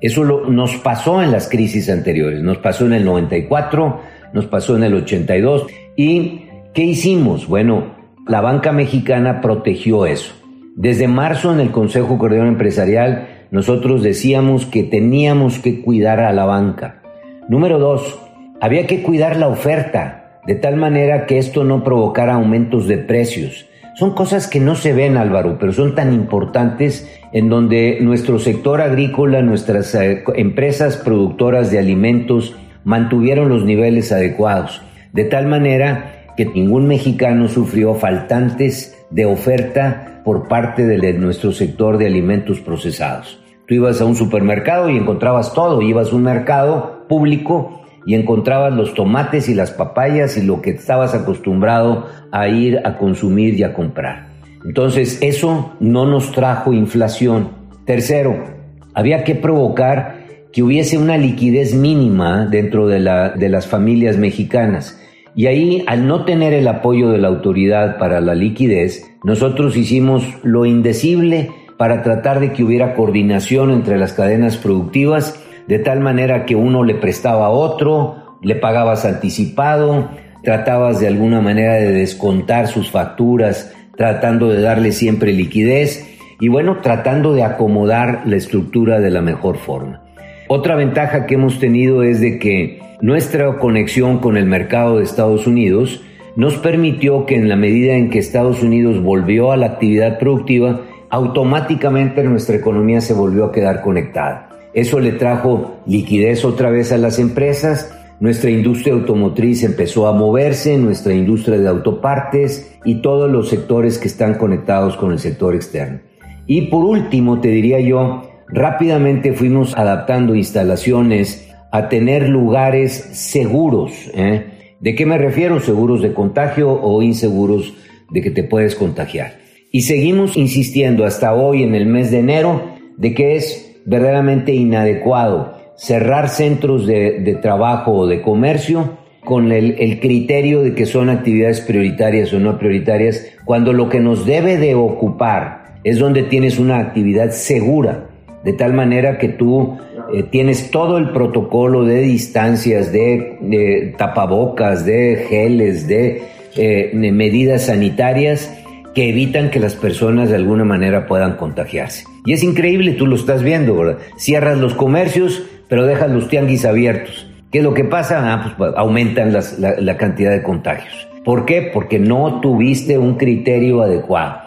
Eso 0.00 0.24
nos 0.24 0.76
pasó 0.76 1.22
en 1.22 1.30
las 1.30 1.50
crisis 1.50 1.90
anteriores, 1.90 2.42
nos 2.42 2.56
pasó 2.56 2.86
en 2.86 2.94
el 2.94 3.04
94, 3.04 4.00
nos 4.32 4.46
pasó 4.46 4.78
en 4.78 4.84
el 4.84 4.94
82. 4.94 5.66
¿Y 5.94 6.46
qué 6.72 6.84
hicimos? 6.84 7.46
Bueno, 7.46 7.94
la 8.26 8.40
banca 8.40 8.72
mexicana 8.72 9.42
protegió 9.42 10.06
eso. 10.06 10.32
Desde 10.76 11.08
marzo 11.08 11.52
en 11.52 11.60
el 11.60 11.70
Consejo 11.70 12.16
Coordinador 12.16 12.48
Empresarial 12.48 13.28
nosotros 13.50 14.02
decíamos 14.02 14.64
que 14.64 14.82
teníamos 14.82 15.58
que 15.58 15.82
cuidar 15.82 16.20
a 16.20 16.32
la 16.32 16.46
banca. 16.46 17.02
Número 17.50 17.78
dos, 17.78 18.18
había 18.62 18.86
que 18.86 19.02
cuidar 19.02 19.36
la 19.36 19.48
oferta, 19.48 20.40
de 20.46 20.54
tal 20.54 20.76
manera 20.76 21.26
que 21.26 21.36
esto 21.36 21.64
no 21.64 21.84
provocara 21.84 22.32
aumentos 22.32 22.88
de 22.88 22.96
precios. 22.96 23.66
Son 23.98 24.14
cosas 24.14 24.46
que 24.46 24.60
no 24.60 24.76
se 24.76 24.92
ven, 24.92 25.16
Álvaro, 25.16 25.56
pero 25.58 25.72
son 25.72 25.96
tan 25.96 26.12
importantes 26.12 27.10
en 27.32 27.48
donde 27.48 27.98
nuestro 28.00 28.38
sector 28.38 28.80
agrícola, 28.80 29.42
nuestras 29.42 29.92
eh, 29.96 30.22
empresas 30.36 30.98
productoras 30.98 31.72
de 31.72 31.80
alimentos 31.80 32.54
mantuvieron 32.84 33.48
los 33.48 33.64
niveles 33.64 34.12
adecuados, 34.12 34.82
de 35.12 35.24
tal 35.24 35.48
manera 35.48 36.26
que 36.36 36.46
ningún 36.46 36.86
mexicano 36.86 37.48
sufrió 37.48 37.96
faltantes 37.96 38.96
de 39.10 39.26
oferta 39.26 40.22
por 40.24 40.46
parte 40.46 40.86
de 40.86 41.12
nuestro 41.14 41.50
sector 41.50 41.98
de 41.98 42.06
alimentos 42.06 42.60
procesados. 42.60 43.42
Tú 43.66 43.74
ibas 43.74 44.00
a 44.00 44.04
un 44.04 44.14
supermercado 44.14 44.88
y 44.90 44.96
encontrabas 44.96 45.52
todo, 45.54 45.82
ibas 45.82 46.12
a 46.12 46.14
un 46.14 46.22
mercado 46.22 47.04
público 47.08 47.82
y 48.08 48.14
encontrabas 48.14 48.72
los 48.72 48.94
tomates 48.94 49.50
y 49.50 49.54
las 49.54 49.70
papayas 49.70 50.38
y 50.38 50.42
lo 50.42 50.62
que 50.62 50.70
estabas 50.70 51.14
acostumbrado 51.14 52.06
a 52.32 52.48
ir 52.48 52.80
a 52.84 52.96
consumir 52.96 53.52
y 53.52 53.64
a 53.64 53.74
comprar. 53.74 54.28
Entonces 54.64 55.18
eso 55.20 55.74
no 55.78 56.06
nos 56.06 56.32
trajo 56.32 56.72
inflación. 56.72 57.50
Tercero, 57.84 58.46
había 58.94 59.24
que 59.24 59.34
provocar 59.34 60.24
que 60.54 60.62
hubiese 60.62 60.96
una 60.96 61.18
liquidez 61.18 61.74
mínima 61.74 62.46
dentro 62.46 62.88
de, 62.88 63.00
la, 63.00 63.28
de 63.28 63.50
las 63.50 63.66
familias 63.66 64.16
mexicanas. 64.16 64.98
Y 65.34 65.44
ahí, 65.44 65.84
al 65.86 66.06
no 66.06 66.24
tener 66.24 66.54
el 66.54 66.66
apoyo 66.66 67.10
de 67.10 67.18
la 67.18 67.28
autoridad 67.28 67.98
para 67.98 68.22
la 68.22 68.34
liquidez, 68.34 69.06
nosotros 69.22 69.76
hicimos 69.76 70.24
lo 70.42 70.64
indecible 70.64 71.50
para 71.76 72.02
tratar 72.02 72.40
de 72.40 72.54
que 72.54 72.64
hubiera 72.64 72.94
coordinación 72.94 73.70
entre 73.70 73.98
las 73.98 74.14
cadenas 74.14 74.56
productivas, 74.56 75.44
de 75.68 75.78
tal 75.78 76.00
manera 76.00 76.46
que 76.46 76.56
uno 76.56 76.82
le 76.82 76.94
prestaba 76.94 77.46
a 77.46 77.50
otro, 77.50 78.38
le 78.42 78.54
pagabas 78.54 79.04
anticipado, 79.04 80.08
tratabas 80.42 80.98
de 80.98 81.06
alguna 81.06 81.40
manera 81.40 81.74
de 81.74 81.92
descontar 81.92 82.68
sus 82.68 82.90
facturas, 82.90 83.74
tratando 83.96 84.48
de 84.48 84.62
darle 84.62 84.92
siempre 84.92 85.32
liquidez 85.32 86.08
y 86.40 86.48
bueno, 86.48 86.78
tratando 86.80 87.34
de 87.34 87.42
acomodar 87.42 88.22
la 88.24 88.36
estructura 88.36 89.00
de 89.00 89.10
la 89.10 89.20
mejor 89.20 89.58
forma. 89.58 90.02
Otra 90.48 90.74
ventaja 90.74 91.26
que 91.26 91.34
hemos 91.34 91.58
tenido 91.58 92.02
es 92.02 92.20
de 92.20 92.38
que 92.38 92.80
nuestra 93.02 93.58
conexión 93.58 94.20
con 94.20 94.38
el 94.38 94.46
mercado 94.46 94.96
de 94.96 95.04
Estados 95.04 95.46
Unidos 95.46 96.02
nos 96.36 96.56
permitió 96.56 97.26
que 97.26 97.34
en 97.34 97.48
la 97.48 97.56
medida 97.56 97.94
en 97.94 98.08
que 98.08 98.18
Estados 98.18 98.62
Unidos 98.62 99.02
volvió 99.02 99.52
a 99.52 99.56
la 99.58 99.66
actividad 99.66 100.18
productiva, 100.18 100.80
automáticamente 101.10 102.22
nuestra 102.24 102.56
economía 102.56 103.00
se 103.00 103.12
volvió 103.12 103.46
a 103.46 103.52
quedar 103.52 103.82
conectada. 103.82 104.47
Eso 104.78 105.00
le 105.00 105.10
trajo 105.10 105.80
liquidez 105.86 106.44
otra 106.44 106.70
vez 106.70 106.92
a 106.92 106.98
las 106.98 107.18
empresas, 107.18 107.92
nuestra 108.20 108.48
industria 108.48 108.94
automotriz 108.94 109.64
empezó 109.64 110.06
a 110.06 110.12
moverse, 110.12 110.78
nuestra 110.78 111.14
industria 111.14 111.58
de 111.58 111.66
autopartes 111.66 112.78
y 112.84 113.02
todos 113.02 113.28
los 113.28 113.48
sectores 113.48 113.98
que 113.98 114.06
están 114.06 114.34
conectados 114.34 114.96
con 114.96 115.10
el 115.10 115.18
sector 115.18 115.56
externo. 115.56 115.98
Y 116.46 116.68
por 116.68 116.84
último, 116.84 117.40
te 117.40 117.48
diría 117.48 117.80
yo, 117.80 118.30
rápidamente 118.46 119.32
fuimos 119.32 119.76
adaptando 119.76 120.36
instalaciones 120.36 121.50
a 121.72 121.88
tener 121.88 122.28
lugares 122.28 122.92
seguros. 122.92 123.90
¿eh? 124.14 124.76
¿De 124.78 124.94
qué 124.94 125.06
me 125.06 125.18
refiero? 125.18 125.58
Seguros 125.58 126.02
de 126.02 126.14
contagio 126.14 126.70
o 126.70 127.02
inseguros 127.02 127.74
de 128.12 128.22
que 128.22 128.30
te 128.30 128.44
puedes 128.44 128.76
contagiar. 128.76 129.38
Y 129.72 129.80
seguimos 129.80 130.36
insistiendo 130.36 131.04
hasta 131.04 131.34
hoy 131.34 131.64
en 131.64 131.74
el 131.74 131.86
mes 131.86 132.12
de 132.12 132.20
enero 132.20 132.62
de 132.96 133.12
que 133.12 133.34
es 133.34 133.67
verdaderamente 133.88 134.52
inadecuado 134.52 135.56
cerrar 135.76 136.28
centros 136.28 136.86
de, 136.86 137.38
trabajo 137.40 137.92
o 137.92 138.06
de 138.06 138.20
comercio 138.20 138.98
con 139.24 139.52
el, 139.52 140.00
criterio 140.00 140.62
de 140.62 140.74
que 140.74 140.86
son 140.86 141.08
actividades 141.08 141.60
prioritarias 141.60 142.32
o 142.32 142.40
no 142.40 142.58
prioritarias, 142.58 143.26
cuando 143.44 143.72
lo 143.72 143.88
que 143.88 144.00
nos 144.00 144.26
debe 144.26 144.56
de 144.56 144.74
ocupar 144.74 145.78
es 145.84 145.98
donde 145.98 146.24
tienes 146.24 146.58
una 146.58 146.78
actividad 146.78 147.30
segura, 147.30 148.08
de 148.44 148.52
tal 148.52 148.72
manera 148.72 149.18
que 149.18 149.28
tú 149.28 149.78
eh, 150.12 150.24
tienes 150.24 150.70
todo 150.70 150.98
el 150.98 151.10
protocolo 151.10 151.84
de 151.84 152.00
distancias, 152.00 152.92
de, 152.92 153.94
tapabocas, 153.96 154.84
de 154.84 155.26
geles, 155.28 155.86
de, 155.86 156.22
eh, 156.56 156.90
medidas 156.94 157.66
sanitarias 157.66 158.52
que 158.98 159.10
evitan 159.10 159.50
que 159.50 159.60
las 159.60 159.76
personas 159.76 160.28
de 160.28 160.34
alguna 160.34 160.64
manera 160.64 161.06
puedan 161.06 161.36
contagiarse. 161.36 162.02
Y 162.26 162.32
es 162.32 162.42
increíble, 162.42 162.94
tú 162.94 163.06
lo 163.06 163.14
estás 163.14 163.44
viendo, 163.44 163.76
¿verdad? 163.76 163.98
Cierras 164.16 164.58
los 164.58 164.74
comercios, 164.74 165.40
pero 165.68 165.86
dejas 165.86 166.10
los 166.10 166.26
tianguis 166.26 166.64
abiertos. 166.64 167.30
¿Qué 167.52 167.58
es 167.58 167.64
lo 167.64 167.74
que 167.74 167.84
pasa? 167.84 168.20
Ah, 168.24 168.56
pues 168.58 168.72
aumentan 168.74 169.32
la, 169.32 169.44
la 169.78 169.96
cantidad 169.96 170.32
de 170.32 170.42
contagios. 170.42 171.06
¿Por 171.24 171.44
qué? 171.44 171.70
Porque 171.72 172.00
no 172.00 172.40
tuviste 172.40 172.98
un 172.98 173.14
criterio 173.14 173.82
adecuado. 173.82 174.38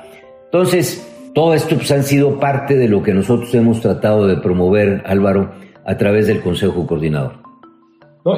Entonces, 0.43 1.09
todo 1.33 1.53
esto 1.53 1.77
pues, 1.77 1.89
han 1.93 2.03
sido 2.03 2.37
parte 2.37 2.75
de 2.75 2.89
lo 2.89 3.03
que 3.03 3.13
nosotros 3.13 3.55
hemos 3.55 3.79
tratado 3.79 4.27
de 4.27 4.35
promover, 4.35 5.01
Álvaro, 5.05 5.53
a 5.85 5.95
través 5.95 6.27
del 6.27 6.41
Consejo 6.41 6.85
Coordinador. 6.85 7.35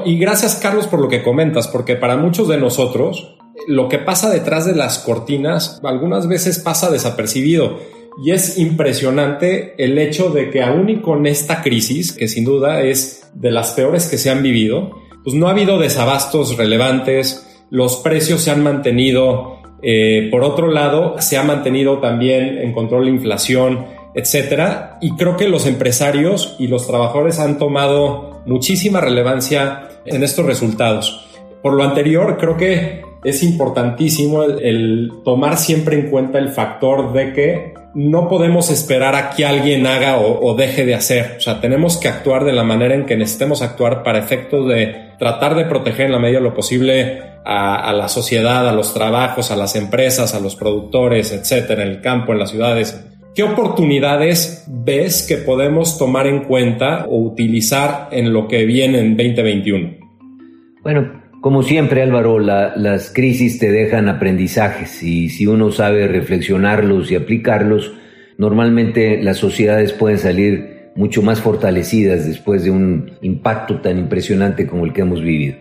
y 0.05 0.19
gracias, 0.19 0.59
Carlos, 0.61 0.85
por 0.85 1.01
lo 1.01 1.09
que 1.09 1.23
comentas, 1.23 1.67
porque 1.67 1.95
para 1.95 2.17
muchos 2.17 2.47
de 2.47 2.59
nosotros 2.59 3.32
lo 3.67 3.89
que 3.89 3.99
pasa 3.99 4.29
detrás 4.29 4.65
de 4.65 4.75
las 4.75 4.99
cortinas 4.99 5.79
algunas 5.83 6.27
veces 6.27 6.59
pasa 6.59 6.91
desapercibido. 6.91 7.79
Y 8.23 8.31
es 8.31 8.57
impresionante 8.59 9.73
el 9.83 9.97
hecho 9.97 10.29
de 10.29 10.51
que 10.51 10.61
aún 10.61 10.89
y 10.89 11.01
con 11.01 11.25
esta 11.25 11.63
crisis, 11.63 12.11
que 12.11 12.27
sin 12.27 12.45
duda 12.45 12.81
es 12.81 13.29
de 13.33 13.51
las 13.51 13.71
peores 13.71 14.07
que 14.07 14.19
se 14.19 14.29
han 14.29 14.43
vivido, 14.43 14.91
pues 15.23 15.35
no 15.35 15.47
ha 15.47 15.51
habido 15.51 15.79
desabastos 15.79 16.57
relevantes, 16.57 17.63
los 17.71 17.97
precios 17.97 18.41
se 18.41 18.51
han 18.51 18.61
mantenido 18.61 19.63
eh, 19.81 20.29
por 20.31 20.43
otro 20.43 20.67
lado, 20.71 21.15
se 21.19 21.37
ha 21.37 21.43
mantenido 21.43 21.99
también 21.99 22.57
en 22.57 22.71
control 22.71 23.05
la 23.05 23.11
inflación, 23.11 23.85
etcétera. 24.15 24.97
Y 25.01 25.11
creo 25.15 25.35
que 25.35 25.49
los 25.49 25.67
empresarios 25.67 26.55
y 26.57 26.67
los 26.67 26.87
trabajadores 26.87 27.39
han 27.39 27.57
tomado 27.57 28.41
muchísima 28.45 29.01
relevancia 29.01 29.89
en 30.05 30.23
estos 30.23 30.45
resultados. 30.45 31.27
Por 31.61 31.73
lo 31.73 31.83
anterior, 31.83 32.37
creo 32.39 32.55
que 32.55 33.01
es 33.23 33.43
importantísimo 33.43 34.43
el, 34.43 35.11
tomar 35.23 35.57
siempre 35.57 35.99
en 35.99 36.09
cuenta 36.09 36.39
el 36.39 36.49
factor 36.49 37.13
de 37.13 37.33
que 37.33 37.73
no 37.95 38.27
podemos 38.27 38.69
esperar 38.69 39.15
a 39.15 39.29
que 39.29 39.45
alguien 39.45 39.85
haga 39.85 40.17
o, 40.17 40.55
deje 40.55 40.85
de 40.85 40.95
hacer. 40.95 41.35
O 41.37 41.41
sea, 41.41 41.61
tenemos 41.61 41.97
que 41.97 42.07
actuar 42.07 42.43
de 42.43 42.53
la 42.53 42.63
manera 42.63 42.95
en 42.95 43.05
que 43.05 43.15
necesitemos 43.15 43.61
actuar 43.61 44.03
para 44.03 44.19
efectos 44.19 44.67
de 44.67 45.11
tratar 45.19 45.55
de 45.55 45.65
proteger 45.65 46.07
en 46.07 46.11
la 46.11 46.19
medida 46.19 46.39
de 46.39 46.43
lo 46.43 46.55
posible 46.55 47.21
a, 47.45 47.93
la 47.93 48.07
sociedad, 48.07 48.67
a 48.67 48.73
los 48.73 48.93
trabajos, 48.93 49.51
a 49.51 49.55
las 49.55 49.75
empresas, 49.75 50.33
a 50.33 50.39
los 50.39 50.55
productores, 50.55 51.31
etcétera, 51.31 51.83
en 51.83 51.89
el 51.89 52.01
campo, 52.01 52.31
en 52.31 52.39
las 52.39 52.49
ciudades. 52.49 53.05
¿Qué 53.35 53.43
oportunidades 53.43 54.65
ves 54.67 55.25
que 55.27 55.37
podemos 55.37 55.97
tomar 55.97 56.25
en 56.27 56.45
cuenta 56.45 57.05
o 57.09 57.17
utilizar 57.17 58.09
en 58.11 58.33
lo 58.33 58.47
que 58.47 58.65
viene 58.65 58.99
en 58.99 59.17
2021? 59.17 59.97
Bueno, 60.83 61.22
como 61.43 61.61
siempre 61.61 62.01
Álvaro, 62.01 62.39
las 62.39 63.11
crisis 63.11 63.59
te 63.59 63.69
dejan 63.69 64.07
aprendizajes 64.07 65.03
y 65.03 65.27
si 65.27 65.45
uno 65.45 65.73
sabe 65.73 66.07
reflexionarlos 66.07 67.11
y 67.11 67.15
aplicarlos, 67.15 67.91
normalmente 68.37 69.21
las 69.21 69.39
sociedades 69.39 69.91
pueden 69.91 70.19
salir 70.19 70.91
mucho 70.95 71.21
más 71.21 71.41
fortalecidas 71.41 72.25
después 72.25 72.63
de 72.63 72.71
un 72.71 73.11
impacto 73.21 73.81
tan 73.81 73.97
impresionante 73.97 74.65
como 74.65 74.85
el 74.85 74.93
que 74.93 75.01
hemos 75.01 75.21
vivido. 75.21 75.57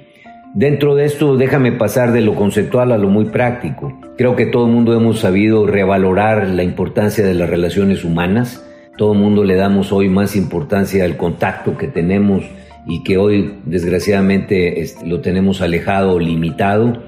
Dentro 0.54 0.94
de 0.94 1.04
esto, 1.04 1.36
déjame 1.36 1.72
pasar 1.72 2.12
de 2.12 2.20
lo 2.20 2.36
conceptual 2.36 2.92
a 2.92 2.98
lo 2.98 3.08
muy 3.08 3.24
práctico. 3.24 3.92
Creo 4.16 4.36
que 4.36 4.46
todo 4.46 4.66
el 4.66 4.72
mundo 4.72 4.94
hemos 4.94 5.18
sabido 5.18 5.66
revalorar 5.66 6.46
la 6.46 6.62
importancia 6.62 7.26
de 7.26 7.34
las 7.34 7.50
relaciones 7.50 8.04
humanas. 8.04 8.64
Todo 8.96 9.14
el 9.14 9.18
mundo 9.18 9.42
le 9.42 9.56
damos 9.56 9.90
hoy 9.90 10.08
más 10.08 10.36
importancia 10.36 11.04
al 11.04 11.16
contacto 11.16 11.76
que 11.76 11.88
tenemos 11.88 12.44
y 12.86 13.02
que 13.02 13.16
hoy 13.16 13.54
desgraciadamente 13.64 14.84
lo 15.04 15.20
tenemos 15.20 15.60
alejado 15.60 16.18
limitado. 16.18 17.02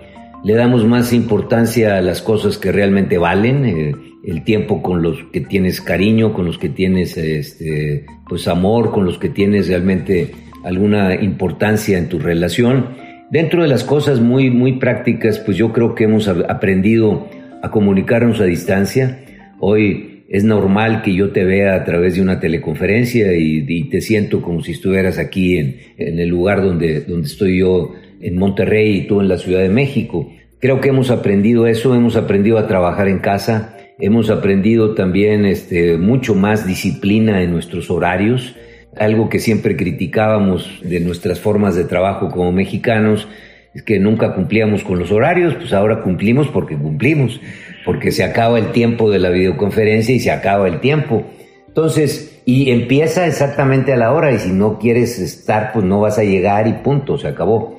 Le 0.44 0.54
damos 0.54 0.84
más 0.84 1.12
importancia 1.12 1.96
a 1.96 2.02
las 2.02 2.20
cosas 2.22 2.58
que 2.58 2.70
realmente 2.70 3.18
valen, 3.18 3.64
eh, 3.64 3.94
el 4.24 4.44
tiempo 4.44 4.82
con 4.82 5.02
los 5.02 5.18
que 5.32 5.40
tienes 5.40 5.80
cariño, 5.80 6.32
con 6.32 6.46
los 6.46 6.58
que 6.58 6.68
tienes 6.68 7.16
este, 7.16 8.06
pues 8.28 8.48
amor, 8.48 8.90
con 8.90 9.04
los 9.04 9.18
que 9.18 9.28
tienes 9.28 9.68
realmente 9.68 10.32
alguna 10.64 11.14
importancia 11.14 11.98
en 11.98 12.08
tu 12.08 12.18
relación 12.18 13.04
Dentro 13.34 13.62
de 13.62 13.68
las 13.68 13.82
cosas 13.82 14.20
muy, 14.20 14.50
muy 14.50 14.74
prácticas, 14.74 15.40
pues 15.40 15.56
yo 15.56 15.72
creo 15.72 15.96
que 15.96 16.04
hemos 16.04 16.28
aprendido 16.28 17.28
a 17.62 17.70
comunicarnos 17.72 18.40
a 18.40 18.44
distancia. 18.44 19.24
Hoy 19.58 20.13
es 20.34 20.42
normal 20.42 21.02
que 21.02 21.14
yo 21.14 21.30
te 21.30 21.44
vea 21.44 21.76
a 21.76 21.84
través 21.84 22.16
de 22.16 22.20
una 22.20 22.40
teleconferencia 22.40 23.32
y, 23.36 23.88
te 23.88 24.00
siento 24.00 24.42
como 24.42 24.62
si 24.62 24.72
estuvieras 24.72 25.16
aquí 25.18 25.58
en, 25.58 25.78
el 25.96 26.28
lugar 26.28 26.60
donde, 26.60 27.02
donde 27.02 27.28
estoy 27.28 27.60
yo 27.60 27.92
en 28.20 28.36
Monterrey 28.36 28.96
y 28.96 29.06
tú 29.06 29.20
en 29.20 29.28
la 29.28 29.38
Ciudad 29.38 29.60
de 29.60 29.68
México. 29.68 30.28
Creo 30.58 30.80
que 30.80 30.88
hemos 30.88 31.12
aprendido 31.12 31.68
eso, 31.68 31.94
hemos 31.94 32.16
aprendido 32.16 32.58
a 32.58 32.66
trabajar 32.66 33.06
en 33.06 33.20
casa, 33.20 33.76
hemos 34.00 34.28
aprendido 34.28 34.94
también 34.94 35.46
este, 35.46 35.98
mucho 35.98 36.34
más 36.34 36.66
disciplina 36.66 37.40
en 37.40 37.52
nuestros 37.52 37.88
horarios 37.88 38.56
algo 38.96 39.28
que 39.28 39.40
siempre 39.40 39.76
criticábamos 39.76 40.80
de 40.82 41.00
nuestras 41.00 41.40
formas 41.40 41.74
de 41.74 41.84
trabajo 41.84 42.30
como 42.30 42.52
mexicanos 42.52 43.26
es 43.74 43.82
que 43.82 43.98
nunca 43.98 44.34
cumplíamos 44.34 44.84
con 44.84 45.00
los 45.00 45.10
horarios, 45.10 45.54
pues 45.56 45.72
ahora 45.72 46.00
cumplimos 46.00 46.46
porque 46.46 46.76
cumplimos, 46.76 47.40
porque 47.84 48.12
se 48.12 48.24
acaba 48.24 48.58
el 48.58 48.72
tiempo 48.72 49.10
de 49.10 49.18
la 49.18 49.30
videoconferencia 49.30 50.14
y 50.14 50.20
se 50.20 50.30
acaba 50.30 50.68
el 50.68 50.80
tiempo. 50.80 51.24
Entonces, 51.68 52.42
y 52.44 52.70
empieza 52.70 53.26
exactamente 53.26 53.92
a 53.92 53.96
la 53.96 54.12
hora 54.12 54.32
y 54.32 54.38
si 54.38 54.52
no 54.52 54.78
quieres 54.78 55.18
estar, 55.18 55.72
pues 55.72 55.84
no 55.84 56.00
vas 56.00 56.18
a 56.18 56.24
llegar 56.24 56.66
y 56.68 56.74
punto, 56.74 57.18
se 57.18 57.28
acabó. 57.28 57.78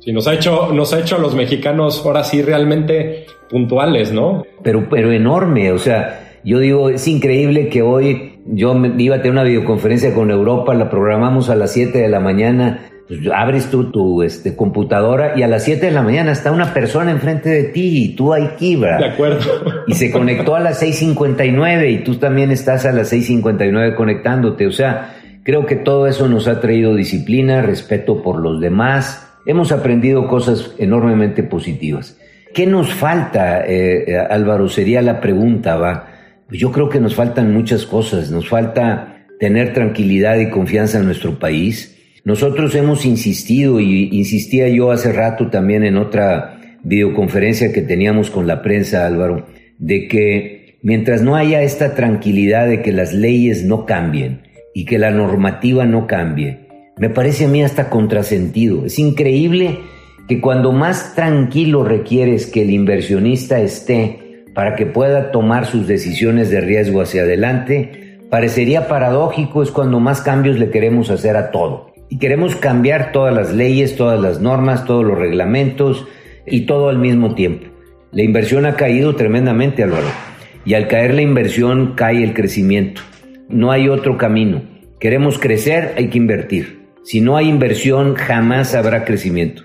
Sí, 0.00 0.12
nos 0.12 0.26
ha 0.26 0.34
hecho, 0.34 0.72
nos 0.72 0.92
ha 0.92 1.00
hecho 1.00 1.16
a 1.16 1.18
los 1.18 1.34
mexicanos 1.34 2.02
ahora 2.04 2.24
sí 2.24 2.42
realmente 2.42 3.26
puntuales, 3.48 4.12
¿no? 4.12 4.44
Pero, 4.62 4.88
pero 4.90 5.12
enorme, 5.12 5.72
o 5.72 5.78
sea, 5.78 6.38
yo 6.44 6.58
digo, 6.58 6.90
es 6.90 7.06
increíble 7.06 7.68
que 7.68 7.82
hoy 7.82 8.40
yo 8.46 8.74
iba 8.98 9.16
a 9.16 9.18
tener 9.18 9.32
una 9.32 9.44
videoconferencia 9.44 10.12
con 10.12 10.30
Europa, 10.30 10.74
la 10.74 10.90
programamos 10.90 11.48
a 11.50 11.54
las 11.54 11.72
7 11.72 11.98
de 11.98 12.08
la 12.08 12.20
mañana, 12.20 12.91
pues, 13.18 13.34
abres 13.34 13.70
tú 13.70 13.90
tu 13.90 14.22
este, 14.22 14.56
computadora 14.56 15.34
y 15.36 15.42
a 15.42 15.48
las 15.48 15.64
7 15.64 15.84
de 15.84 15.92
la 15.92 16.02
mañana 16.02 16.32
está 16.32 16.50
una 16.50 16.72
persona 16.72 17.10
enfrente 17.10 17.50
de 17.50 17.64
ti 17.64 18.04
y 18.04 18.16
tú 18.16 18.32
aquí, 18.32 18.76
¿verdad? 18.76 18.98
De 19.00 19.06
acuerdo. 19.06 19.40
Y 19.86 19.94
se 19.94 20.10
conectó 20.10 20.54
a 20.54 20.60
las 20.60 20.82
6.59 20.82 21.92
y 21.92 21.98
tú 22.04 22.16
también 22.16 22.50
estás 22.50 22.86
a 22.86 22.92
las 22.92 23.12
6.59 23.12 23.94
conectándote. 23.96 24.66
O 24.66 24.72
sea, 24.72 25.16
creo 25.42 25.66
que 25.66 25.76
todo 25.76 26.06
eso 26.06 26.26
nos 26.28 26.48
ha 26.48 26.60
traído 26.60 26.94
disciplina, 26.94 27.60
respeto 27.60 28.22
por 28.22 28.40
los 28.40 28.60
demás. 28.60 29.28
Hemos 29.44 29.72
aprendido 29.72 30.26
cosas 30.26 30.74
enormemente 30.78 31.42
positivas. 31.42 32.18
¿Qué 32.54 32.66
nos 32.66 32.94
falta, 32.94 33.66
eh, 33.66 34.04
eh, 34.06 34.18
Álvaro? 34.18 34.68
Sería 34.68 35.02
la 35.02 35.20
pregunta, 35.20 35.76
¿va? 35.76 36.06
Yo 36.50 36.70
creo 36.70 36.88
que 36.88 37.00
nos 37.00 37.14
faltan 37.14 37.52
muchas 37.52 37.84
cosas. 37.84 38.30
Nos 38.30 38.48
falta 38.48 39.26
tener 39.38 39.74
tranquilidad 39.74 40.38
y 40.38 40.50
confianza 40.50 40.98
en 40.98 41.06
nuestro 41.06 41.38
país 41.38 41.98
nosotros 42.24 42.74
hemos 42.76 43.04
insistido, 43.04 43.80
y 43.80 44.08
insistía 44.12 44.68
yo 44.68 44.92
hace 44.92 45.12
rato 45.12 45.50
también 45.50 45.82
en 45.84 45.96
otra 45.96 46.60
videoconferencia 46.84 47.72
que 47.72 47.82
teníamos 47.82 48.30
con 48.30 48.46
la 48.46 48.62
prensa, 48.62 49.06
Álvaro, 49.06 49.46
de 49.78 50.06
que 50.06 50.78
mientras 50.82 51.22
no 51.22 51.34
haya 51.34 51.62
esta 51.62 51.94
tranquilidad 51.94 52.68
de 52.68 52.80
que 52.80 52.92
las 52.92 53.12
leyes 53.12 53.64
no 53.64 53.86
cambien 53.86 54.42
y 54.72 54.84
que 54.84 54.98
la 54.98 55.10
normativa 55.10 55.84
no 55.84 56.06
cambie, 56.06 56.60
me 56.96 57.10
parece 57.10 57.46
a 57.46 57.48
mí 57.48 57.62
hasta 57.64 57.90
contrasentido. 57.90 58.86
Es 58.86 59.00
increíble 59.00 59.78
que 60.28 60.40
cuando 60.40 60.70
más 60.70 61.16
tranquilo 61.16 61.82
requieres 61.82 62.46
que 62.46 62.62
el 62.62 62.70
inversionista 62.70 63.60
esté 63.60 64.44
para 64.54 64.76
que 64.76 64.86
pueda 64.86 65.32
tomar 65.32 65.66
sus 65.66 65.88
decisiones 65.88 66.50
de 66.50 66.60
riesgo 66.60 67.00
hacia 67.00 67.22
adelante, 67.22 68.20
parecería 68.30 68.86
paradójico 68.86 69.62
es 69.62 69.72
cuando 69.72 69.98
más 69.98 70.20
cambios 70.20 70.58
le 70.58 70.70
queremos 70.70 71.10
hacer 71.10 71.36
a 71.36 71.50
todo 71.50 71.91
y 72.12 72.18
queremos 72.18 72.56
cambiar 72.56 73.10
todas 73.10 73.34
las 73.34 73.54
leyes, 73.54 73.96
todas 73.96 74.20
las 74.20 74.38
normas, 74.38 74.84
todos 74.84 75.02
los 75.02 75.18
reglamentos 75.18 76.06
y 76.46 76.66
todo 76.66 76.90
al 76.90 76.98
mismo 76.98 77.34
tiempo. 77.34 77.68
La 78.10 78.22
inversión 78.22 78.66
ha 78.66 78.76
caído 78.76 79.16
tremendamente, 79.16 79.82
Álvaro. 79.82 80.08
Y 80.66 80.74
al 80.74 80.88
caer 80.88 81.14
la 81.14 81.22
inversión 81.22 81.94
cae 81.96 82.22
el 82.22 82.34
crecimiento. 82.34 83.00
No 83.48 83.72
hay 83.72 83.88
otro 83.88 84.18
camino. 84.18 84.60
Queremos 85.00 85.38
crecer, 85.38 85.94
hay 85.96 86.10
que 86.10 86.18
invertir. 86.18 86.82
Si 87.02 87.22
no 87.22 87.38
hay 87.38 87.48
inversión, 87.48 88.14
jamás 88.14 88.74
habrá 88.74 89.06
crecimiento. 89.06 89.62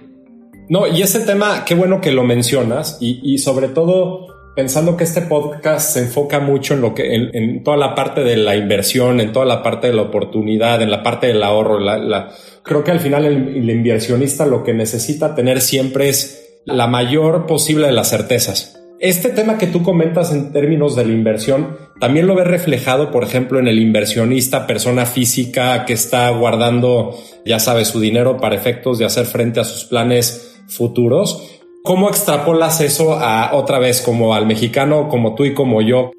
No, 0.69 0.87
y 0.87 1.01
ese 1.01 1.19
tema, 1.25 1.65
qué 1.65 1.75
bueno 1.75 1.99
que 1.99 2.13
lo 2.13 2.23
mencionas 2.23 2.97
y, 3.01 3.19
y 3.23 3.39
sobre 3.39 3.67
todo 3.67 4.36
pensando 4.57 4.97
que 4.97 5.03
este 5.03 5.21
podcast 5.21 5.93
se 5.93 5.99
enfoca 5.99 6.39
mucho 6.39 6.73
en 6.73 6.81
lo 6.81 6.95
que, 6.95 7.13
en, 7.13 7.63
toda 7.63 7.77
la 7.77 7.93
parte 7.93 8.23
de 8.23 8.35
la 8.37 8.55
inversión, 8.55 9.21
en 9.21 9.31
toda 9.31 9.45
la 9.45 9.61
parte 9.61 9.85
de 9.85 9.93
la 9.93 10.01
oportunidad, 10.01 10.81
en 10.81 10.89
la 10.89 11.03
parte 11.03 11.27
del 11.27 11.43
ahorro. 11.43 11.79
La, 11.79 12.31
creo 12.63 12.83
que 12.83 12.89
al 12.89 12.99
final 12.99 13.25
el, 13.25 13.69
inversionista 13.69 14.47
lo 14.47 14.63
que 14.63 14.73
necesita 14.73 15.35
tener 15.35 15.61
siempre 15.61 16.09
es 16.09 16.59
la 16.65 16.87
mayor 16.87 17.45
posible 17.45 17.85
de 17.85 17.93
las 17.93 18.09
certezas. 18.09 18.81
Este 18.99 19.29
tema 19.29 19.59
que 19.59 19.67
tú 19.67 19.83
comentas 19.83 20.33
en 20.33 20.51
términos 20.51 20.95
de 20.95 21.05
la 21.05 21.13
inversión, 21.13 21.77
también 21.99 22.25
lo 22.25 22.33
ves 22.33 22.47
reflejado, 22.47 23.11
por 23.11 23.23
ejemplo, 23.23 23.59
en 23.59 23.67
el 23.67 23.77
inversionista, 23.77 24.65
persona 24.65 25.05
física 25.05 25.85
que 25.85 25.93
está 25.93 26.31
guardando, 26.31 27.15
ya 27.45 27.59
sabes, 27.59 27.89
su 27.89 27.99
dinero 27.99 28.37
para 28.37 28.55
efectos 28.55 28.97
de 28.97 29.05
hacer 29.05 29.27
frente 29.27 29.59
a 29.59 29.63
sus 29.63 29.85
planes 29.85 30.55
futuros 30.67 31.56
¿Cómo 31.83 32.09
extrapolas 32.09 32.81
eso 32.81 33.13
a 33.13 33.55
otra 33.55 33.79
vez, 33.79 34.01
como 34.01 34.33
al 34.33 34.45
mexicano, 34.45 35.07
como 35.07 35.35
tú 35.35 35.45
y 35.45 35.53
como 35.53 35.81
yo? 35.81 36.11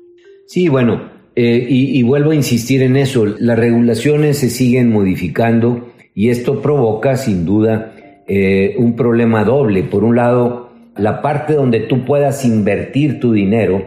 Sí, 0.47 0.69
bueno, 0.69 1.11
eh, 1.37 1.67
y, 1.69 2.03
vuelvo 2.03 2.33
a 2.33 2.35
insistir 2.35 2.83
en 2.83 2.97
eso, 2.97 3.25
las 3.27 3.57
regulaciones 3.57 4.39
se 4.39 4.51
siguen 4.51 4.91
modificando 4.91 5.93
y 6.15 6.31
esto 6.31 6.61
provoca 6.61 7.17
sin 7.17 7.45
duda 7.45 7.95
eh, 8.27 8.75
un 8.79 8.97
problema 8.97 9.45
doble. 9.45 9.85
Por 9.85 10.03
un 10.03 10.17
lado, 10.17 10.71
la 10.97 11.23
parte 11.23 11.55
donde 11.55 11.81
tú 11.81 12.05
puedas 12.05 12.45
invertir 12.45 13.21
tu 13.21 13.33
dinero, 13.33 13.85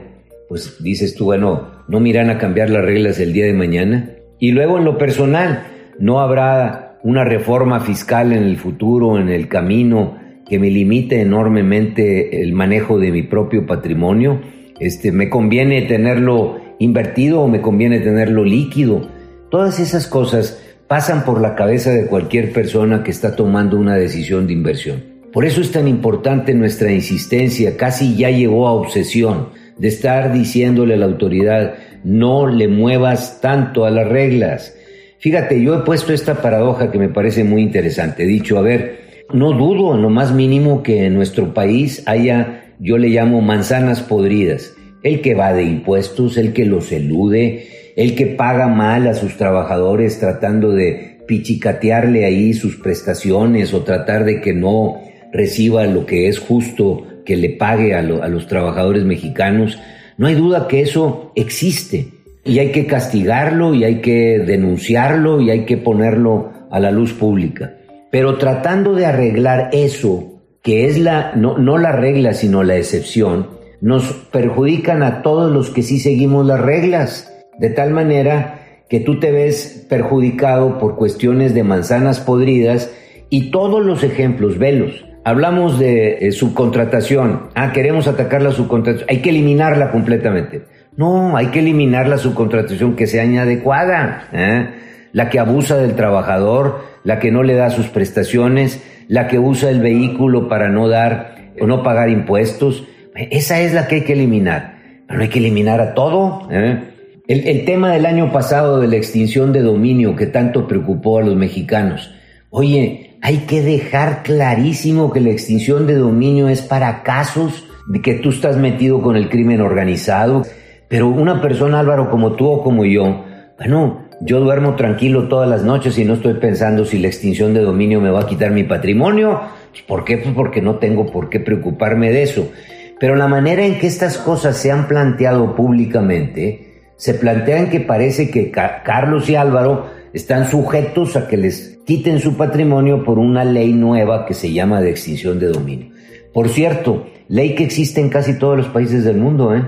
pues 0.47 0.81
dices 0.81 1.13
tú, 1.15 1.25
bueno, 1.25 1.71
no 1.89 1.99
miran 1.99 2.29
a 2.29 2.37
cambiar 2.37 2.69
las 2.69 2.85
reglas 2.85 3.19
el 3.19 3.33
día 3.33 3.47
de 3.47 3.53
mañana. 3.53 4.11
Y 4.39 4.51
luego 4.51 4.77
en 4.77 4.85
lo 4.85 4.97
personal, 4.97 5.63
no 5.99 6.21
habrá 6.21 6.99
una 7.03 7.25
reforma 7.25 7.81
fiscal 7.81 8.31
en 8.31 8.43
el 8.43 8.55
futuro, 8.55 9.19
en 9.19 9.27
el 9.27 9.49
camino, 9.49 10.20
que 10.51 10.59
me 10.59 10.69
limite 10.69 11.21
enormemente 11.21 12.41
el 12.41 12.51
manejo 12.51 12.99
de 12.99 13.09
mi 13.09 13.23
propio 13.23 13.65
patrimonio. 13.65 14.41
Este, 14.81 15.13
¿Me 15.13 15.29
conviene 15.29 15.83
tenerlo 15.83 16.59
invertido 16.77 17.39
o 17.39 17.47
me 17.47 17.61
conviene 17.61 18.01
tenerlo 18.01 18.43
líquido? 18.43 19.07
Todas 19.49 19.79
esas 19.79 20.07
cosas 20.07 20.61
pasan 20.89 21.23
por 21.23 21.39
la 21.39 21.55
cabeza 21.55 21.91
de 21.91 22.05
cualquier 22.07 22.51
persona 22.51 23.01
que 23.01 23.11
está 23.11 23.37
tomando 23.37 23.77
una 23.77 23.95
decisión 23.95 24.45
de 24.45 24.51
inversión. 24.51 25.01
Por 25.31 25.45
eso 25.45 25.61
es 25.61 25.71
tan 25.71 25.87
importante 25.87 26.53
nuestra 26.53 26.91
insistencia, 26.91 27.77
casi 27.77 28.17
ya 28.17 28.29
llegó 28.29 28.67
a 28.67 28.73
obsesión, 28.73 29.51
de 29.77 29.87
estar 29.87 30.33
diciéndole 30.33 30.95
a 30.95 30.97
la 30.97 31.05
autoridad, 31.05 31.75
no 32.03 32.47
le 32.47 32.67
muevas 32.67 33.39
tanto 33.39 33.85
a 33.85 33.89
las 33.89 34.05
reglas. 34.05 34.75
Fíjate, 35.19 35.63
yo 35.63 35.75
he 35.75 35.83
puesto 35.83 36.11
esta 36.11 36.41
paradoja 36.41 36.91
que 36.91 36.99
me 36.99 37.07
parece 37.07 37.45
muy 37.45 37.61
interesante. 37.61 38.23
He 38.23 38.27
dicho, 38.27 38.57
a 38.57 38.61
ver, 38.61 39.00
no 39.33 39.53
dudo 39.53 39.95
en 39.95 40.01
lo 40.01 40.09
más 40.09 40.33
mínimo 40.33 40.83
que 40.83 41.05
en 41.05 41.15
nuestro 41.15 41.53
país 41.53 42.03
haya, 42.05 42.75
yo 42.79 42.97
le 42.97 43.09
llamo 43.09 43.41
manzanas 43.41 44.01
podridas. 44.01 44.73
El 45.03 45.21
que 45.21 45.33
va 45.33 45.53
de 45.53 45.63
impuestos, 45.63 46.37
el 46.37 46.53
que 46.53 46.65
los 46.65 46.91
elude, 46.91 47.93
el 47.95 48.15
que 48.15 48.27
paga 48.27 48.67
mal 48.67 49.07
a 49.07 49.13
sus 49.13 49.37
trabajadores 49.37 50.19
tratando 50.19 50.71
de 50.71 51.19
pichicatearle 51.27 52.25
ahí 52.25 52.53
sus 52.53 52.75
prestaciones 52.77 53.73
o 53.73 53.81
tratar 53.81 54.25
de 54.25 54.41
que 54.41 54.53
no 54.53 55.01
reciba 55.31 55.85
lo 55.85 56.05
que 56.05 56.27
es 56.27 56.39
justo 56.39 57.07
que 57.25 57.37
le 57.37 57.49
pague 57.49 57.95
a, 57.95 57.99
a 57.99 58.27
los 58.27 58.47
trabajadores 58.47 59.03
mexicanos. 59.03 59.79
No 60.17 60.27
hay 60.27 60.35
duda 60.35 60.67
que 60.67 60.81
eso 60.81 61.31
existe 61.35 62.07
y 62.43 62.59
hay 62.59 62.71
que 62.71 62.85
castigarlo 62.85 63.73
y 63.73 63.83
hay 63.83 64.01
que 64.01 64.39
denunciarlo 64.39 65.41
y 65.41 65.51
hay 65.51 65.65
que 65.65 65.77
ponerlo 65.77 66.51
a 66.69 66.79
la 66.79 66.91
luz 66.91 67.13
pública. 67.13 67.75
Pero 68.11 68.37
tratando 68.37 68.93
de 68.93 69.05
arreglar 69.05 69.69
eso, 69.71 70.41
que 70.61 70.85
es 70.85 70.99
la, 70.99 71.33
no, 71.35 71.57
no 71.57 71.77
la 71.77 71.93
regla, 71.93 72.33
sino 72.33 72.63
la 72.63 72.75
excepción, 72.75 73.47
nos 73.79 74.11
perjudican 74.31 75.01
a 75.01 75.21
todos 75.23 75.51
los 75.51 75.71
que 75.71 75.81
sí 75.81 75.99
seguimos 75.99 76.45
las 76.45 76.61
reglas, 76.61 77.33
de 77.57 77.69
tal 77.69 77.91
manera 77.91 78.83
que 78.89 78.99
tú 78.99 79.19
te 79.19 79.31
ves 79.31 79.85
perjudicado 79.89 80.77
por 80.77 80.97
cuestiones 80.97 81.53
de 81.53 81.63
manzanas 81.63 82.19
podridas 82.19 82.91
y 83.29 83.49
todos 83.49 83.83
los 83.83 84.03
ejemplos, 84.03 84.57
velos. 84.57 85.05
Hablamos 85.23 85.79
de 85.79 86.27
eh, 86.27 86.31
subcontratación. 86.31 87.49
Ah, 87.55 87.71
queremos 87.71 88.07
atacar 88.07 88.41
la 88.41 88.51
subcontratación. 88.51 89.09
Hay 89.09 89.21
que 89.21 89.29
eliminarla 89.29 89.91
completamente. 89.91 90.63
No, 90.97 91.37
hay 91.37 91.47
que 91.47 91.59
eliminar 91.59 92.09
la 92.09 92.17
subcontratación 92.17 92.95
que 92.95 93.07
sea 93.07 93.23
inadecuada. 93.23 94.27
¿eh? 94.33 94.69
La 95.11 95.29
que 95.29 95.39
abusa 95.39 95.77
del 95.77 95.95
trabajador, 95.95 96.81
la 97.03 97.19
que 97.19 97.31
no 97.31 97.43
le 97.43 97.55
da 97.55 97.69
sus 97.69 97.87
prestaciones, 97.87 98.81
la 99.07 99.27
que 99.27 99.39
usa 99.39 99.69
el 99.69 99.81
vehículo 99.81 100.47
para 100.47 100.69
no 100.69 100.87
dar 100.87 101.51
o 101.59 101.67
no 101.67 101.83
pagar 101.83 102.09
impuestos. 102.09 102.85
Esa 103.15 103.59
es 103.59 103.73
la 103.73 103.87
que 103.87 103.95
hay 103.95 104.01
que 104.01 104.13
eliminar. 104.13 104.75
Pero 105.07 105.17
no 105.17 105.23
hay 105.23 105.29
que 105.29 105.39
eliminar 105.39 105.81
a 105.81 105.93
todo. 105.93 106.47
¿eh? 106.49 106.79
El, 107.27 107.47
el, 107.47 107.65
tema 107.65 107.91
del 107.91 108.05
año 108.05 108.31
pasado 108.31 108.79
de 108.79 108.87
la 108.87 108.95
extinción 108.95 109.51
de 109.51 109.61
dominio 109.61 110.15
que 110.15 110.27
tanto 110.27 110.67
preocupó 110.67 111.19
a 111.19 111.23
los 111.23 111.35
mexicanos. 111.35 112.11
Oye, 112.49 113.17
hay 113.21 113.39
que 113.39 113.61
dejar 113.61 114.23
clarísimo 114.23 115.11
que 115.11 115.19
la 115.19 115.29
extinción 115.29 115.87
de 115.87 115.95
dominio 115.95 116.49
es 116.49 116.61
para 116.61 117.03
casos 117.03 117.65
de 117.87 118.01
que 118.01 118.15
tú 118.15 118.29
estás 118.29 118.57
metido 118.57 119.01
con 119.01 119.15
el 119.15 119.29
crimen 119.29 119.61
organizado. 119.61 120.43
Pero 120.87 121.07
una 121.07 121.41
persona, 121.41 121.79
Álvaro, 121.79 122.09
como 122.09 122.33
tú 122.33 122.47
o 122.47 122.63
como 122.63 122.83
yo, 122.85 123.23
bueno, 123.57 124.07
yo 124.23 124.39
duermo 124.39 124.75
tranquilo 124.75 125.27
todas 125.27 125.49
las 125.49 125.63
noches 125.63 125.97
y 125.97 126.05
no 126.05 126.13
estoy 126.13 126.35
pensando 126.35 126.85
si 126.85 126.99
la 126.99 127.07
extinción 127.07 127.53
de 127.53 127.61
dominio 127.61 127.99
me 127.99 128.11
va 128.11 128.21
a 128.21 128.27
quitar 128.27 128.51
mi 128.51 128.63
patrimonio. 128.63 129.41
¿Por 129.87 130.05
qué? 130.05 130.17
Pues 130.17 130.35
porque 130.35 130.61
no 130.61 130.75
tengo 130.75 131.07
por 131.07 131.29
qué 131.29 131.39
preocuparme 131.39 132.11
de 132.11 132.23
eso. 132.23 132.51
Pero 132.99 133.15
la 133.15 133.27
manera 133.27 133.65
en 133.65 133.79
que 133.79 133.87
estas 133.87 134.19
cosas 134.19 134.57
se 134.57 134.71
han 134.71 134.87
planteado 134.87 135.55
públicamente, 135.55 136.83
se 136.97 137.15
plantean 137.15 137.71
que 137.71 137.79
parece 137.79 138.29
que 138.29 138.51
Carlos 138.51 139.27
y 139.27 139.35
Álvaro 139.35 139.87
están 140.13 140.49
sujetos 140.49 141.15
a 141.15 141.27
que 141.27 141.37
les 141.37 141.79
quiten 141.85 142.19
su 142.19 142.37
patrimonio 142.37 143.03
por 143.03 143.17
una 143.17 143.43
ley 143.43 143.73
nueva 143.73 144.27
que 144.27 144.35
se 144.35 144.53
llama 144.53 144.81
de 144.81 144.91
extinción 144.91 145.39
de 145.39 145.47
dominio. 145.47 145.87
Por 146.31 146.49
cierto, 146.49 147.07
ley 147.27 147.55
que 147.55 147.63
existe 147.63 148.01
en 148.01 148.09
casi 148.09 148.37
todos 148.37 148.55
los 148.55 148.67
países 148.67 149.03
del 149.03 149.17
mundo, 149.17 149.55
¿eh? 149.55 149.63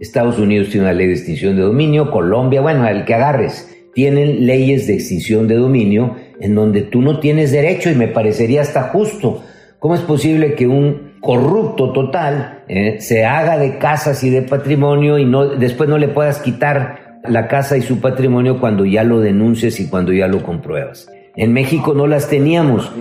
Estados 0.00 0.40
Unidos 0.40 0.70
tiene 0.70 0.86
una 0.86 0.92
ley 0.92 1.06
de 1.06 1.12
extinción 1.12 1.54
de 1.54 1.62
dominio, 1.62 2.10
Colombia, 2.10 2.60
bueno, 2.60 2.88
el 2.88 3.04
que 3.04 3.14
agarres 3.14 3.68
tienen 3.94 4.46
leyes 4.46 4.86
de 4.86 4.94
extinción 4.94 5.48
de 5.48 5.56
dominio 5.56 6.16
en 6.40 6.54
donde 6.54 6.82
tú 6.82 7.02
no 7.02 7.20
tienes 7.20 7.52
derecho 7.52 7.90
y 7.90 7.94
me 7.94 8.08
parecería 8.08 8.62
hasta 8.62 8.84
justo. 8.84 9.42
¿Cómo 9.78 9.94
es 9.94 10.00
posible 10.00 10.54
que 10.54 10.66
un 10.66 11.12
corrupto 11.20 11.92
total 11.92 12.64
eh, 12.68 12.96
se 13.00 13.24
haga 13.24 13.58
de 13.58 13.78
casas 13.78 14.22
y 14.24 14.30
de 14.30 14.42
patrimonio 14.42 15.18
y 15.18 15.24
no, 15.24 15.46
después 15.46 15.88
no 15.88 15.98
le 15.98 16.08
puedas 16.08 16.40
quitar 16.40 17.20
la 17.28 17.46
casa 17.48 17.76
y 17.76 17.82
su 17.82 18.00
patrimonio 18.00 18.58
cuando 18.58 18.84
ya 18.84 19.04
lo 19.04 19.20
denuncies 19.20 19.78
y 19.80 19.88
cuando 19.88 20.12
ya 20.12 20.26
lo 20.26 20.42
compruebas? 20.42 21.08
En 21.36 21.52
México 21.52 21.94
no 21.94 22.06
las 22.06 22.28
teníamos. 22.28 22.92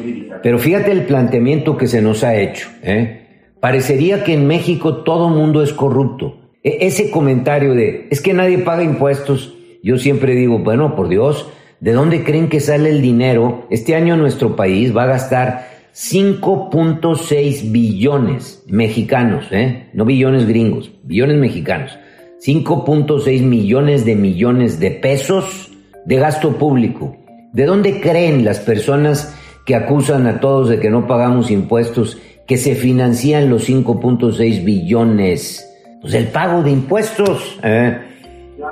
Pero 0.41 0.59
fíjate 0.59 0.91
el 0.91 1.03
planteamiento 1.03 1.77
que 1.77 1.87
se 1.87 2.01
nos 2.01 2.23
ha 2.23 2.35
hecho. 2.35 2.69
¿eh? 2.83 3.27
Parecería 3.59 4.23
que 4.23 4.33
en 4.33 4.47
México 4.47 5.03
todo 5.03 5.29
mundo 5.29 5.61
es 5.61 5.73
corrupto. 5.73 6.51
E, 6.63 6.77
ese 6.81 7.11
comentario 7.11 7.73
de, 7.73 8.07
es 8.09 8.21
que 8.21 8.33
nadie 8.33 8.59
paga 8.59 8.83
impuestos, 8.83 9.55
yo 9.83 9.97
siempre 9.97 10.35
digo, 10.35 10.59
bueno, 10.59 10.95
por 10.95 11.09
Dios, 11.09 11.49
¿de 11.79 11.93
dónde 11.93 12.23
creen 12.23 12.49
que 12.49 12.59
sale 12.59 12.89
el 12.89 13.01
dinero? 13.01 13.65
Este 13.69 13.95
año 13.95 14.15
nuestro 14.15 14.55
país 14.55 14.95
va 14.95 15.03
a 15.03 15.07
gastar 15.07 15.67
5.6 15.93 17.71
billones 17.71 18.63
mexicanos, 18.67 19.45
¿eh? 19.51 19.89
no 19.93 20.05
billones 20.05 20.47
gringos, 20.47 20.91
billones 21.03 21.37
mexicanos. 21.37 21.97
5.6 22.45 23.43
millones 23.43 24.05
de 24.05 24.15
millones 24.15 24.79
de 24.79 24.91
pesos 24.91 25.71
de 26.05 26.15
gasto 26.15 26.57
público. 26.57 27.15
¿De 27.53 27.65
dónde 27.65 28.01
creen 28.01 28.45
las 28.45 28.59
personas 28.59 29.35
que 29.65 29.75
acusan 29.75 30.25
a 30.25 30.39
todos 30.39 30.69
de 30.69 30.79
que 30.79 30.89
no 30.89 31.05
pagamos 31.07 31.51
impuestos 31.51 32.17
que 32.47 32.57
se 32.57 32.73
financian 32.73 33.49
los 33.49 33.69
5.6 33.69 34.63
billones? 34.63 35.67
Pues 36.01 36.13
el 36.13 36.29
pago 36.29 36.63
de 36.63 36.71
impuestos. 36.71 37.59
¿eh? 37.63 37.97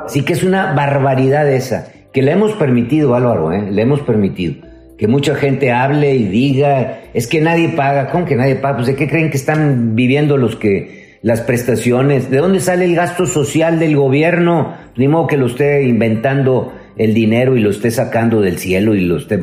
Así 0.09 0.23
que 0.23 0.33
es 0.33 0.43
una 0.43 0.73
barbaridad 0.73 1.47
esa, 1.47 1.91
que 2.11 2.23
le 2.23 2.31
hemos 2.31 2.53
permitido, 2.53 3.13
Álvaro, 3.13 3.53
¿eh? 3.53 3.69
le 3.69 3.83
hemos 3.83 3.99
permitido 4.01 4.55
que 4.97 5.07
mucha 5.07 5.35
gente 5.35 5.71
hable 5.71 6.15
y 6.15 6.23
diga, 6.23 7.01
es 7.13 7.27
que 7.27 7.41
nadie 7.41 7.69
paga, 7.69 8.09
¿cómo 8.09 8.25
que 8.25 8.35
nadie 8.35 8.55
paga? 8.55 8.77
Pues 8.77 8.87
de 8.87 8.95
qué 8.95 9.07
creen 9.07 9.29
que 9.29 9.37
están 9.37 9.95
viviendo 9.95 10.35
los 10.35 10.55
que 10.55 11.19
las 11.21 11.41
prestaciones, 11.41 12.31
¿de 12.31 12.37
dónde 12.37 12.59
sale 12.59 12.85
el 12.85 12.95
gasto 12.95 13.27
social 13.27 13.77
del 13.77 13.95
gobierno? 13.95 14.73
Ni 14.95 15.07
modo 15.07 15.27
que 15.27 15.37
lo 15.37 15.45
esté 15.45 15.83
inventando 15.83 16.73
el 16.97 17.13
dinero 17.13 17.55
y 17.55 17.59
lo 17.59 17.69
esté 17.69 17.91
sacando 17.91 18.41
del 18.41 18.57
cielo 18.57 18.95
y 18.95 19.01
lo 19.01 19.17
esté... 19.17 19.39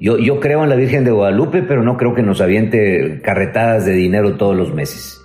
Yo, 0.00 0.18
yo 0.18 0.40
creo 0.40 0.64
en 0.64 0.70
la 0.70 0.74
Virgen 0.74 1.04
de 1.04 1.12
Guadalupe, 1.12 1.62
pero 1.62 1.84
no 1.84 1.96
creo 1.96 2.12
que 2.12 2.24
nos 2.24 2.40
aviente 2.40 3.20
carretadas 3.22 3.86
de 3.86 3.92
dinero 3.92 4.34
todos 4.34 4.56
los 4.56 4.74
meses. 4.74 5.17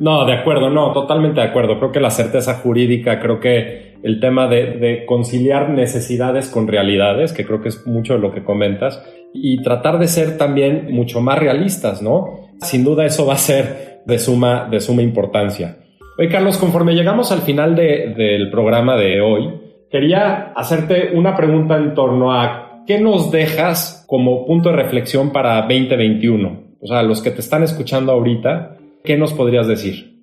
No, 0.00 0.24
de 0.24 0.34
acuerdo, 0.34 0.70
no, 0.70 0.92
totalmente 0.92 1.40
de 1.40 1.46
acuerdo. 1.46 1.78
Creo 1.78 1.92
que 1.92 2.00
la 2.00 2.10
certeza 2.10 2.54
jurídica, 2.54 3.20
creo 3.20 3.40
que 3.40 3.94
el 4.02 4.20
tema 4.20 4.46
de, 4.48 5.04
conciliar 5.06 5.70
necesidades 5.70 6.48
con 6.48 6.68
realidades, 6.68 7.32
que 7.32 7.44
creo 7.44 7.60
que 7.60 7.70
es 7.70 7.86
mucho 7.86 8.14
de 8.14 8.20
lo 8.20 8.32
que 8.32 8.44
comentas, 8.44 9.02
y 9.32 9.62
tratar 9.62 9.98
de 9.98 10.06
ser 10.06 10.38
también 10.38 10.88
mucho 10.90 11.20
más 11.20 11.38
realistas, 11.38 12.02
¿no? 12.02 12.50
Sin 12.60 12.84
duda 12.84 13.04
eso 13.04 13.26
va 13.26 13.34
a 13.34 13.38
ser 13.38 14.02
de 14.04 14.18
suma, 14.18 14.68
de 14.70 14.80
suma 14.80 15.02
importancia. 15.02 15.78
Oye, 16.18 16.28
Carlos, 16.28 16.58
conforme 16.58 16.94
llegamos 16.94 17.32
al 17.32 17.40
final 17.40 17.74
del 17.74 18.50
programa 18.50 18.96
de 18.96 19.20
hoy, 19.20 19.50
quería 19.90 20.52
hacerte 20.54 21.10
una 21.14 21.34
pregunta 21.34 21.76
en 21.76 21.94
torno 21.94 22.32
a 22.32 22.82
qué 22.86 23.00
nos 23.00 23.32
dejas 23.32 24.04
como 24.06 24.46
punto 24.46 24.68
de 24.68 24.76
reflexión 24.76 25.32
para 25.32 25.62
2021. 25.62 26.64
O 26.80 26.86
sea, 26.86 27.02
los 27.02 27.22
que 27.22 27.30
te 27.30 27.40
están 27.40 27.62
escuchando 27.62 28.12
ahorita, 28.12 28.76
¿Qué 29.04 29.18
nos 29.18 29.34
podrías 29.34 29.68
decir? 29.68 30.14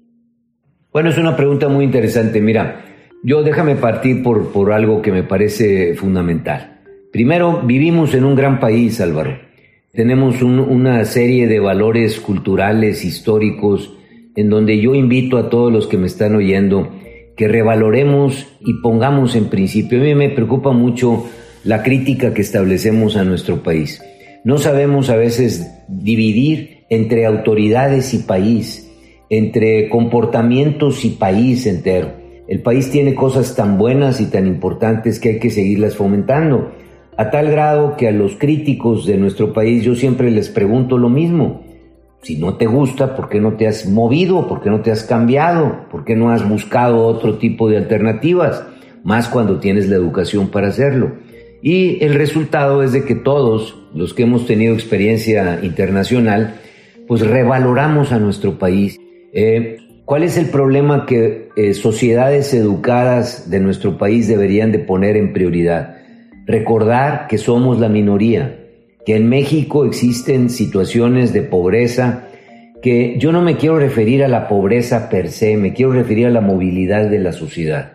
Bueno, 0.92 1.12
es 1.12 1.18
una 1.20 1.38
pregunta 1.38 1.70
muy 1.70 1.86
interesante. 1.86 2.42
Mira, 2.42 2.84
yo 3.24 3.44
déjame 3.44 3.76
partir 3.76 4.24
por, 4.24 4.52
por 4.52 4.74
algo 4.74 5.04
que 5.04 5.12
me 5.12 5.22
parece 5.22 5.94
fundamental. 5.94 6.82
Primero, 7.12 7.62
vivimos 7.64 8.16
en 8.16 8.26
un 8.26 8.34
gran 8.34 8.60
país, 8.60 9.00
Álvaro. 9.00 9.38
Tenemos 9.94 10.42
una 10.42 11.06
serie 11.06 11.46
de 11.46 11.60
valores 11.60 12.20
culturales, 12.20 13.06
históricos, 13.06 13.94
en 14.36 14.50
donde 14.50 14.82
yo 14.82 14.96
invito 14.96 15.38
a 15.38 15.52
todos 15.52 15.72
los 15.72 15.86
que 15.86 16.00
me 16.00 16.08
están 16.08 16.36
oyendo 16.36 16.92
que 17.38 17.48
revaloremos 17.48 18.48
y 18.62 18.82
pongamos 18.82 19.36
en 19.36 19.50
principio. 19.50 20.00
A 20.00 20.06
mí 20.06 20.16
me 20.16 20.30
preocupa 20.30 20.72
mucho 20.72 21.30
la 21.64 21.84
crítica 21.84 22.34
que 22.34 22.42
establecemos 22.42 23.16
a 23.16 23.24
nuestro 23.26 23.62
país. 23.62 24.02
No 24.44 24.58
sabemos 24.58 25.12
a 25.12 25.18
veces 25.18 25.72
dividir 25.88 26.81
entre 26.92 27.26
autoridades 27.26 28.14
y 28.14 28.20
país, 28.20 28.92
entre 29.30 29.88
comportamientos 29.88 31.06
y 31.06 31.12
país 31.12 31.66
entero. 31.66 32.12
El 32.50 32.62
país 32.62 32.92
tiene 32.92 33.16
cosas 33.16 33.56
tan 33.56 33.78
buenas 33.78 34.20
y 34.20 34.26
tan 34.26 34.46
importantes 34.46 35.18
que 35.18 35.30
hay 35.30 35.40
que 35.40 35.50
seguirlas 35.50 35.96
fomentando, 35.96 36.74
a 37.18 37.30
tal 37.32 37.50
grado 37.50 37.96
que 37.96 38.10
a 38.10 38.12
los 38.12 38.36
críticos 38.36 39.06
de 39.06 39.16
nuestro 39.16 39.54
país 39.54 39.86
yo 39.86 39.96
siempre 39.96 40.30
les 40.32 40.50
pregunto 40.50 40.98
lo 40.98 41.08
mismo. 41.08 41.64
Si 42.24 42.38
no 42.38 42.58
te 42.58 42.66
gusta, 42.66 43.16
¿por 43.16 43.30
qué 43.30 43.40
no 43.40 43.54
te 43.54 43.68
has 43.68 43.88
movido? 43.88 44.50
¿Por 44.50 44.62
qué 44.62 44.70
no 44.70 44.82
te 44.82 44.92
has 44.92 45.04
cambiado? 45.06 45.86
¿Por 45.90 46.04
qué 46.04 46.18
no 46.18 46.30
has 46.30 46.48
buscado 46.48 47.06
otro 47.06 47.38
tipo 47.38 47.70
de 47.70 47.78
alternativas? 47.78 48.66
Más 49.06 49.30
cuando 49.30 49.60
tienes 49.60 49.88
la 49.88 49.96
educación 49.96 50.50
para 50.50 50.68
hacerlo. 50.68 51.14
Y 51.62 52.04
el 52.04 52.16
resultado 52.16 52.84
es 52.84 52.92
de 52.92 53.06
que 53.06 53.16
todos 53.16 53.78
los 53.94 54.14
que 54.14 54.24
hemos 54.24 54.46
tenido 54.46 54.74
experiencia 54.74 55.62
internacional, 55.64 56.60
pues 57.12 57.28
revaloramos 57.28 58.14
a 58.14 58.20
nuestro 58.20 58.58
país. 58.58 58.98
Eh, 59.34 59.80
¿Cuál 60.06 60.24
es 60.24 60.38
el 60.38 60.46
problema 60.46 61.06
que 61.06 61.50
eh, 61.58 61.74
sociedades 61.74 62.54
educadas 62.54 63.50
de 63.50 63.60
nuestro 63.60 63.98
país 63.98 64.30
deberían 64.30 64.72
de 64.72 64.80
poner 64.80 65.18
en 65.18 65.34
prioridad? 65.34 65.98
Recordar 66.46 67.28
que 67.28 67.38
somos 67.38 67.82
la 67.82 67.90
minoría, 67.90 68.62
que 69.06 69.18
en 69.18 69.28
México 69.28 69.84
existen 69.84 70.50
situaciones 70.50 71.34
de 71.34 71.42
pobreza, 71.42 72.30
que 72.82 73.18
yo 73.20 73.34
no 73.34 73.42
me 73.42 73.58
quiero 73.58 73.78
referir 73.78 74.24
a 74.24 74.30
la 74.30 74.48
pobreza 74.48 75.10
per 75.10 75.32
se, 75.32 75.58
me 75.58 75.74
quiero 75.74 75.92
referir 75.92 76.28
a 76.28 76.32
la 76.32 76.40
movilidad 76.40 77.10
de 77.10 77.20
la 77.20 77.34
sociedad. 77.34 77.92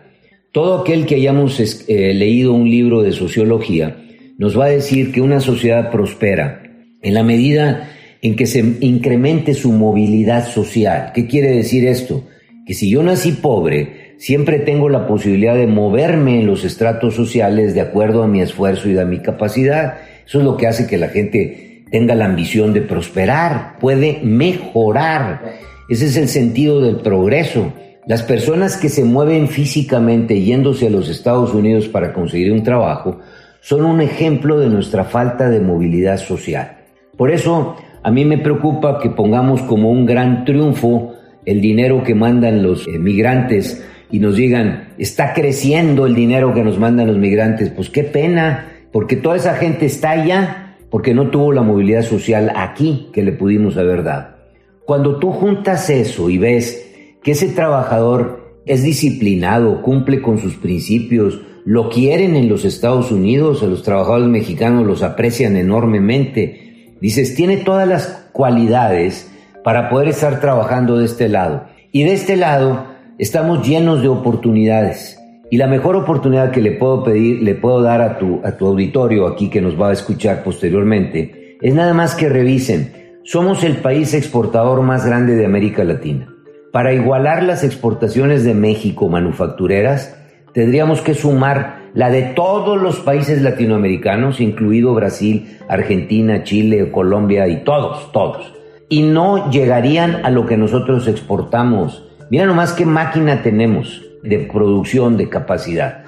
Todo 0.51 0.81
aquel 0.81 1.07
que 1.07 1.15
hayamos 1.15 1.59
eh, 1.59 2.13
leído 2.13 2.53
un 2.53 2.69
libro 2.69 3.01
de 3.01 3.13
sociología 3.13 3.97
nos 4.37 4.55
va 4.55 4.65
a 4.65 4.69
decir 4.69 5.11
que 5.11 5.21
una 5.21 5.39
sociedad 5.39 5.89
prospera 5.89 6.61
en 7.01 7.15
la 7.15 7.23
medida 7.23 7.93
en 8.21 8.35
que 8.35 8.45
se 8.45 8.59
incremente 8.81 9.53
su 9.53 9.71
movilidad 9.71 10.47
social. 10.47 11.11
¿Qué 11.13 11.27
quiere 11.27 11.51
decir 11.51 11.87
esto? 11.87 12.23
Que 12.65 12.73
si 12.73 12.89
yo 12.89 13.03
nací 13.03 13.31
pobre, 13.31 14.15
siempre 14.17 14.59
tengo 14.59 14.89
la 14.89 15.07
posibilidad 15.07 15.55
de 15.55 15.67
moverme 15.67 16.39
en 16.39 16.47
los 16.47 16.63
estratos 16.63 17.15
sociales 17.15 17.73
de 17.73 17.81
acuerdo 17.81 18.23
a 18.23 18.27
mi 18.27 18.41
esfuerzo 18.41 18.89
y 18.89 18.97
a 18.97 19.05
mi 19.05 19.19
capacidad. 19.19 19.95
Eso 20.25 20.39
es 20.39 20.43
lo 20.45 20.57
que 20.57 20.67
hace 20.67 20.87
que 20.87 20.97
la 20.97 21.09
gente 21.09 21.83
tenga 21.91 22.15
la 22.15 22.25
ambición 22.25 22.73
de 22.73 22.81
prosperar, 22.81 23.77
puede 23.79 24.19
mejorar. 24.23 25.59
Ese 25.89 26.07
es 26.07 26.17
el 26.17 26.27
sentido 26.27 26.81
del 26.81 26.97
progreso. 26.97 27.73
Las 28.07 28.23
personas 28.23 28.77
que 28.77 28.89
se 28.89 29.03
mueven 29.03 29.47
físicamente 29.47 30.41
yéndose 30.41 30.87
a 30.87 30.89
los 30.89 31.09
Estados 31.09 31.53
Unidos 31.53 31.87
para 31.87 32.13
conseguir 32.13 32.51
un 32.51 32.63
trabajo 32.63 33.19
son 33.61 33.85
un 33.85 34.01
ejemplo 34.01 34.59
de 34.59 34.69
nuestra 34.69 35.03
falta 35.03 35.49
de 35.49 35.59
movilidad 35.59 36.17
social. 36.17 36.77
Por 37.17 37.31
eso, 37.31 37.75
a 38.07 38.09
mí 38.09 38.23
me 38.23 38.37
preocupa 38.37 38.99
que 38.99 39.09
pongamos 39.09 39.61
como 39.63 39.91
un 39.91 40.05
gran 40.05 40.45
triunfo 40.45 41.15
el 41.43 41.59
dinero 41.59 42.05
que 42.05 42.15
mandan 42.15 42.63
los 42.63 42.87
eh, 42.87 42.99
migrantes 42.99 43.83
y 44.09 44.19
nos 44.19 44.37
digan, 44.37 44.93
está 44.97 45.33
creciendo 45.33 46.05
el 46.05 46.15
dinero 46.15 46.53
que 46.53 46.63
nos 46.63 46.79
mandan 46.79 47.07
los 47.07 47.17
migrantes. 47.17 47.69
Pues 47.69 47.89
qué 47.89 48.05
pena, 48.05 48.71
porque 48.93 49.17
toda 49.17 49.35
esa 49.35 49.55
gente 49.55 49.87
está 49.87 50.11
allá 50.11 50.77
porque 50.89 51.13
no 51.13 51.31
tuvo 51.31 51.51
la 51.51 51.63
movilidad 51.63 52.01
social 52.03 52.53
aquí 52.55 53.09
que 53.11 53.23
le 53.23 53.33
pudimos 53.33 53.75
haber 53.75 54.03
dado. 54.03 54.37
Cuando 54.85 55.19
tú 55.19 55.33
juntas 55.33 55.89
eso 55.89 56.29
y 56.29 56.37
ves 56.37 56.89
que 57.21 57.31
ese 57.31 57.49
trabajador 57.49 58.61
es 58.65 58.83
disciplinado, 58.83 59.81
cumple 59.81 60.21
con 60.21 60.39
sus 60.39 60.55
principios, 60.55 61.41
lo 61.65 61.89
quieren 61.89 62.37
en 62.37 62.47
los 62.47 62.63
Estados 62.63 63.11
Unidos, 63.11 63.63
a 63.63 63.65
los 63.65 63.83
trabajadores 63.83 64.29
mexicanos 64.29 64.87
los 64.87 65.03
aprecian 65.03 65.57
enormemente, 65.57 66.66
Dices, 67.01 67.35
tiene 67.35 67.57
todas 67.57 67.87
las 67.87 68.29
cualidades 68.31 69.31
para 69.63 69.89
poder 69.89 70.07
estar 70.07 70.39
trabajando 70.39 70.97
de 70.97 71.05
este 71.05 71.29
lado. 71.29 71.65
Y 71.91 72.03
de 72.03 72.13
este 72.13 72.37
lado 72.37 72.85
estamos 73.17 73.67
llenos 73.67 74.01
de 74.01 74.07
oportunidades. 74.07 75.19
Y 75.49 75.57
la 75.57 75.67
mejor 75.67 75.95
oportunidad 75.95 76.51
que 76.51 76.61
le 76.61 76.71
puedo 76.71 77.03
pedir, 77.03 77.41
le 77.41 77.55
puedo 77.55 77.81
dar 77.81 78.01
a 78.01 78.17
tu, 78.17 78.41
a 78.43 78.57
tu 78.57 78.67
auditorio 78.67 79.27
aquí 79.27 79.49
que 79.49 79.61
nos 79.61 79.79
va 79.79 79.89
a 79.89 79.93
escuchar 79.93 80.43
posteriormente, 80.43 81.57
es 81.61 81.73
nada 81.73 81.93
más 81.93 82.15
que 82.15 82.29
revisen. 82.29 83.19
Somos 83.23 83.63
el 83.63 83.77
país 83.77 84.13
exportador 84.13 84.81
más 84.81 85.05
grande 85.05 85.35
de 85.35 85.45
América 85.45 85.83
Latina. 85.83 86.33
Para 86.71 86.93
igualar 86.93 87.43
las 87.43 87.63
exportaciones 87.63 88.43
de 88.43 88.53
México 88.53 89.09
manufactureras, 89.09 90.15
tendríamos 90.53 91.01
que 91.01 91.13
sumar 91.13 91.76
la 91.93 92.09
de 92.09 92.23
todos 92.23 92.81
los 92.81 92.99
países 92.99 93.41
latinoamericanos, 93.41 94.39
incluido 94.39 94.93
Brasil, 94.93 95.57
Argentina, 95.67 96.43
Chile, 96.43 96.91
Colombia 96.91 97.47
y 97.47 97.63
todos, 97.63 98.11
todos. 98.11 98.53
Y 98.89 99.03
no 99.03 99.49
llegarían 99.51 100.25
a 100.25 100.29
lo 100.29 100.45
que 100.45 100.57
nosotros 100.57 101.07
exportamos. 101.07 102.03
Mira 102.29 102.45
nomás 102.45 102.73
qué 102.73 102.85
máquina 102.85 103.41
tenemos 103.41 104.03
de 104.23 104.39
producción, 104.39 105.17
de 105.17 105.29
capacidad. 105.29 106.03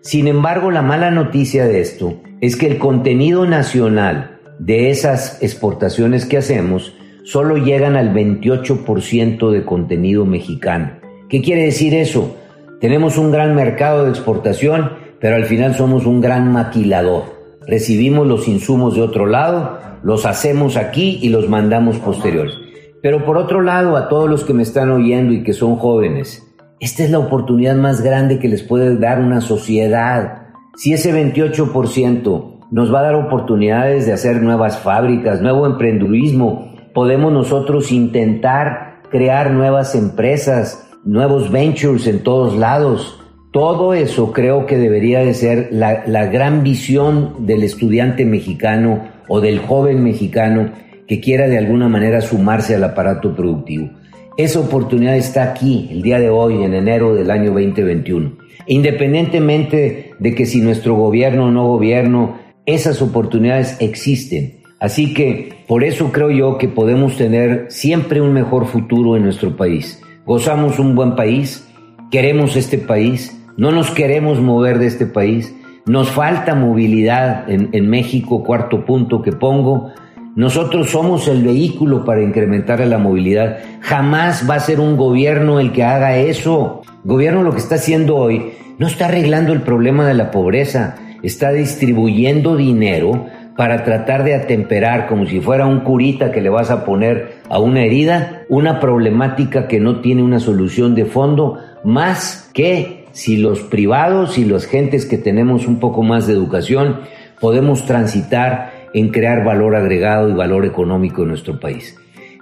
Sin 0.00 0.26
embargo, 0.26 0.70
la 0.70 0.82
mala 0.82 1.10
noticia 1.10 1.66
de 1.66 1.80
esto 1.80 2.20
es 2.40 2.56
que 2.56 2.66
el 2.66 2.78
contenido 2.78 3.46
nacional 3.46 4.38
de 4.58 4.90
esas 4.90 5.42
exportaciones 5.42 6.24
que 6.26 6.38
hacemos 6.38 6.94
solo 7.24 7.56
llegan 7.56 7.96
al 7.96 8.12
28% 8.12 9.50
de 9.50 9.64
contenido 9.64 10.26
mexicano. 10.26 10.92
¿Qué 11.28 11.40
quiere 11.40 11.64
decir 11.64 11.94
eso? 11.94 12.36
Tenemos 12.80 13.16
un 13.16 13.30
gran 13.30 13.54
mercado 13.54 14.04
de 14.04 14.10
exportación, 14.10 14.90
pero 15.22 15.36
al 15.36 15.44
final 15.44 15.74
somos 15.76 16.04
un 16.04 16.20
gran 16.20 16.52
maquilador. 16.52 17.40
recibimos 17.64 18.26
los 18.26 18.48
insumos 18.48 18.96
de 18.96 19.02
otro 19.02 19.24
lado, 19.24 19.78
los 20.02 20.26
hacemos 20.26 20.76
aquí 20.76 21.20
y 21.22 21.28
los 21.28 21.48
mandamos 21.48 21.98
posteriores. 21.98 22.54
Pero 23.00 23.24
por 23.24 23.38
otro 23.38 23.62
lado, 23.62 23.96
a 23.96 24.08
todos 24.08 24.28
los 24.28 24.44
que 24.44 24.52
me 24.52 24.64
están 24.64 24.90
oyendo 24.90 25.32
y 25.32 25.44
que 25.44 25.52
son 25.52 25.76
jóvenes, 25.76 26.44
esta 26.80 27.04
es 27.04 27.12
la 27.12 27.20
oportunidad 27.20 27.76
más 27.76 28.02
grande 28.02 28.40
que 28.40 28.48
les 28.48 28.64
puede 28.64 28.96
dar 28.96 29.20
una 29.20 29.40
sociedad. 29.40 30.48
Si 30.76 30.92
ese 30.92 31.14
28% 31.14 32.66
nos 32.72 32.92
va 32.92 32.98
a 32.98 33.04
dar 33.04 33.14
oportunidades 33.14 34.06
de 34.06 34.12
hacer 34.14 34.42
nuevas 34.42 34.78
fábricas, 34.78 35.40
nuevo 35.40 35.66
emprendurismo, 35.66 36.74
podemos 36.94 37.32
nosotros 37.32 37.92
intentar 37.92 39.02
crear 39.08 39.52
nuevas 39.52 39.94
empresas, 39.94 40.90
nuevos 41.04 41.52
ventures 41.52 42.08
en 42.08 42.24
todos 42.24 42.56
lados. 42.56 43.21
Todo 43.52 43.92
eso 43.92 44.32
creo 44.32 44.64
que 44.64 44.78
debería 44.78 45.20
de 45.20 45.34
ser 45.34 45.68
la, 45.72 46.26
gran 46.26 46.62
visión 46.62 47.46
del 47.46 47.62
estudiante 47.62 48.24
mexicano 48.24 49.08
o 49.28 49.42
del 49.42 49.58
joven 49.58 50.02
mexicano 50.02 50.70
que 51.06 51.20
quiera 51.20 51.46
de 51.48 51.58
alguna 51.58 51.86
manera 51.86 52.22
sumarse 52.22 52.74
al 52.74 52.84
aparato 52.84 53.36
productivo. 53.36 53.90
Esa 54.38 54.58
oportunidad 54.58 55.18
está 55.18 55.42
aquí, 55.42 55.86
el 55.90 56.00
día 56.00 56.18
de 56.18 56.30
hoy, 56.30 56.62
en 56.62 56.72
enero 56.72 57.14
del 57.14 57.30
año 57.30 57.50
2021. 57.50 58.32
Independientemente 58.68 60.12
de 60.18 60.34
que 60.34 60.46
si 60.46 60.62
nuestro 60.62 60.94
gobierno 60.94 61.46
o 61.46 61.50
no 61.50 61.66
gobierno, 61.66 62.38
esas 62.64 63.02
oportunidades 63.02 63.76
existen. 63.80 64.62
Así 64.80 65.12
que 65.12 65.52
por 65.68 65.84
eso 65.84 66.10
creo 66.10 66.30
yo 66.30 66.56
que 66.56 66.68
podemos 66.68 67.18
tener 67.18 67.66
siempre 67.68 68.22
un 68.22 68.32
mejor 68.32 68.64
futuro 68.64 69.14
en 69.14 69.24
nuestro 69.24 69.58
país. 69.58 70.00
Gozamos 70.24 70.78
un 70.78 70.94
buen 70.94 71.16
país, 71.16 71.68
queremos 72.10 72.56
este 72.56 72.78
país, 72.78 73.41
no 73.56 73.70
nos 73.70 73.90
queremos 73.90 74.40
mover 74.40 74.78
de 74.78 74.86
este 74.86 75.06
país, 75.06 75.54
nos 75.86 76.10
falta 76.10 76.54
movilidad 76.54 77.48
en, 77.48 77.88
México, 77.88 78.44
cuarto 78.44 78.84
punto 78.84 79.20
que 79.20 79.32
pongo, 79.32 79.90
nosotros 80.36 80.90
somos 80.90 81.28
el 81.28 81.42
vehículo 81.42 82.04
para 82.04 82.22
incrementar 82.22 82.80
la 82.80 82.98
movilidad. 82.98 83.58
Jamás 83.80 84.48
va 84.48 84.54
a 84.54 84.60
ser 84.60 84.80
un 84.80 84.96
gobierno 84.96 85.60
el 85.60 85.72
que 85.72 85.84
haga 85.84 86.16
eso. 86.16 86.82
El 87.04 87.10
gobierno 87.10 87.42
lo 87.42 87.52
que 87.52 87.58
está 87.58 87.74
haciendo 87.74 88.16
hoy 88.16 88.52
no 88.78 88.86
está 88.86 89.06
arreglando 89.06 89.52
el 89.52 89.60
problema 89.60 90.06
de 90.06 90.14
la 90.14 90.30
pobreza, 90.30 90.96
está 91.22 91.52
distribuyendo 91.52 92.56
dinero 92.56 93.26
para 93.56 93.84
tratar 93.84 94.24
de 94.24 94.34
atemperar 94.34 95.06
como 95.06 95.26
si 95.26 95.40
fuera 95.40 95.66
un 95.66 95.80
curita 95.80 96.32
que 96.32 96.40
le 96.40 96.48
vas 96.48 96.70
a 96.70 96.84
poner 96.84 97.42
a 97.50 97.58
una 97.58 97.82
herida, 97.82 98.44
una 98.48 98.80
problemática 98.80 99.68
que 99.68 99.80
no 99.80 100.00
tiene 100.00 100.22
una 100.22 100.40
solución 100.40 100.94
de 100.94 101.04
fondo, 101.04 101.58
más 101.84 102.50
que 102.54 103.01
si 103.12 103.36
los 103.36 103.60
privados 103.60 104.38
y 104.38 104.44
las 104.44 104.66
gentes 104.66 105.06
que 105.06 105.18
tenemos 105.18 105.66
un 105.66 105.78
poco 105.78 106.02
más 106.02 106.26
de 106.26 106.32
educación 106.32 107.00
podemos 107.40 107.86
transitar 107.86 108.88
en 108.94 109.08
crear 109.08 109.44
valor 109.44 109.74
agregado 109.76 110.28
y 110.28 110.32
valor 110.32 110.64
económico 110.64 111.22
en 111.22 111.28
nuestro 111.28 111.58
país. 111.58 111.96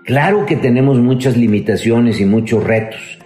Claro 0.05 0.47
que 0.47 0.57
tenemos 0.57 0.99
muchas 0.99 1.37
limitaciones 1.37 2.21
y 2.21 2.25
muchos 2.25 2.65
retos, 2.65 3.19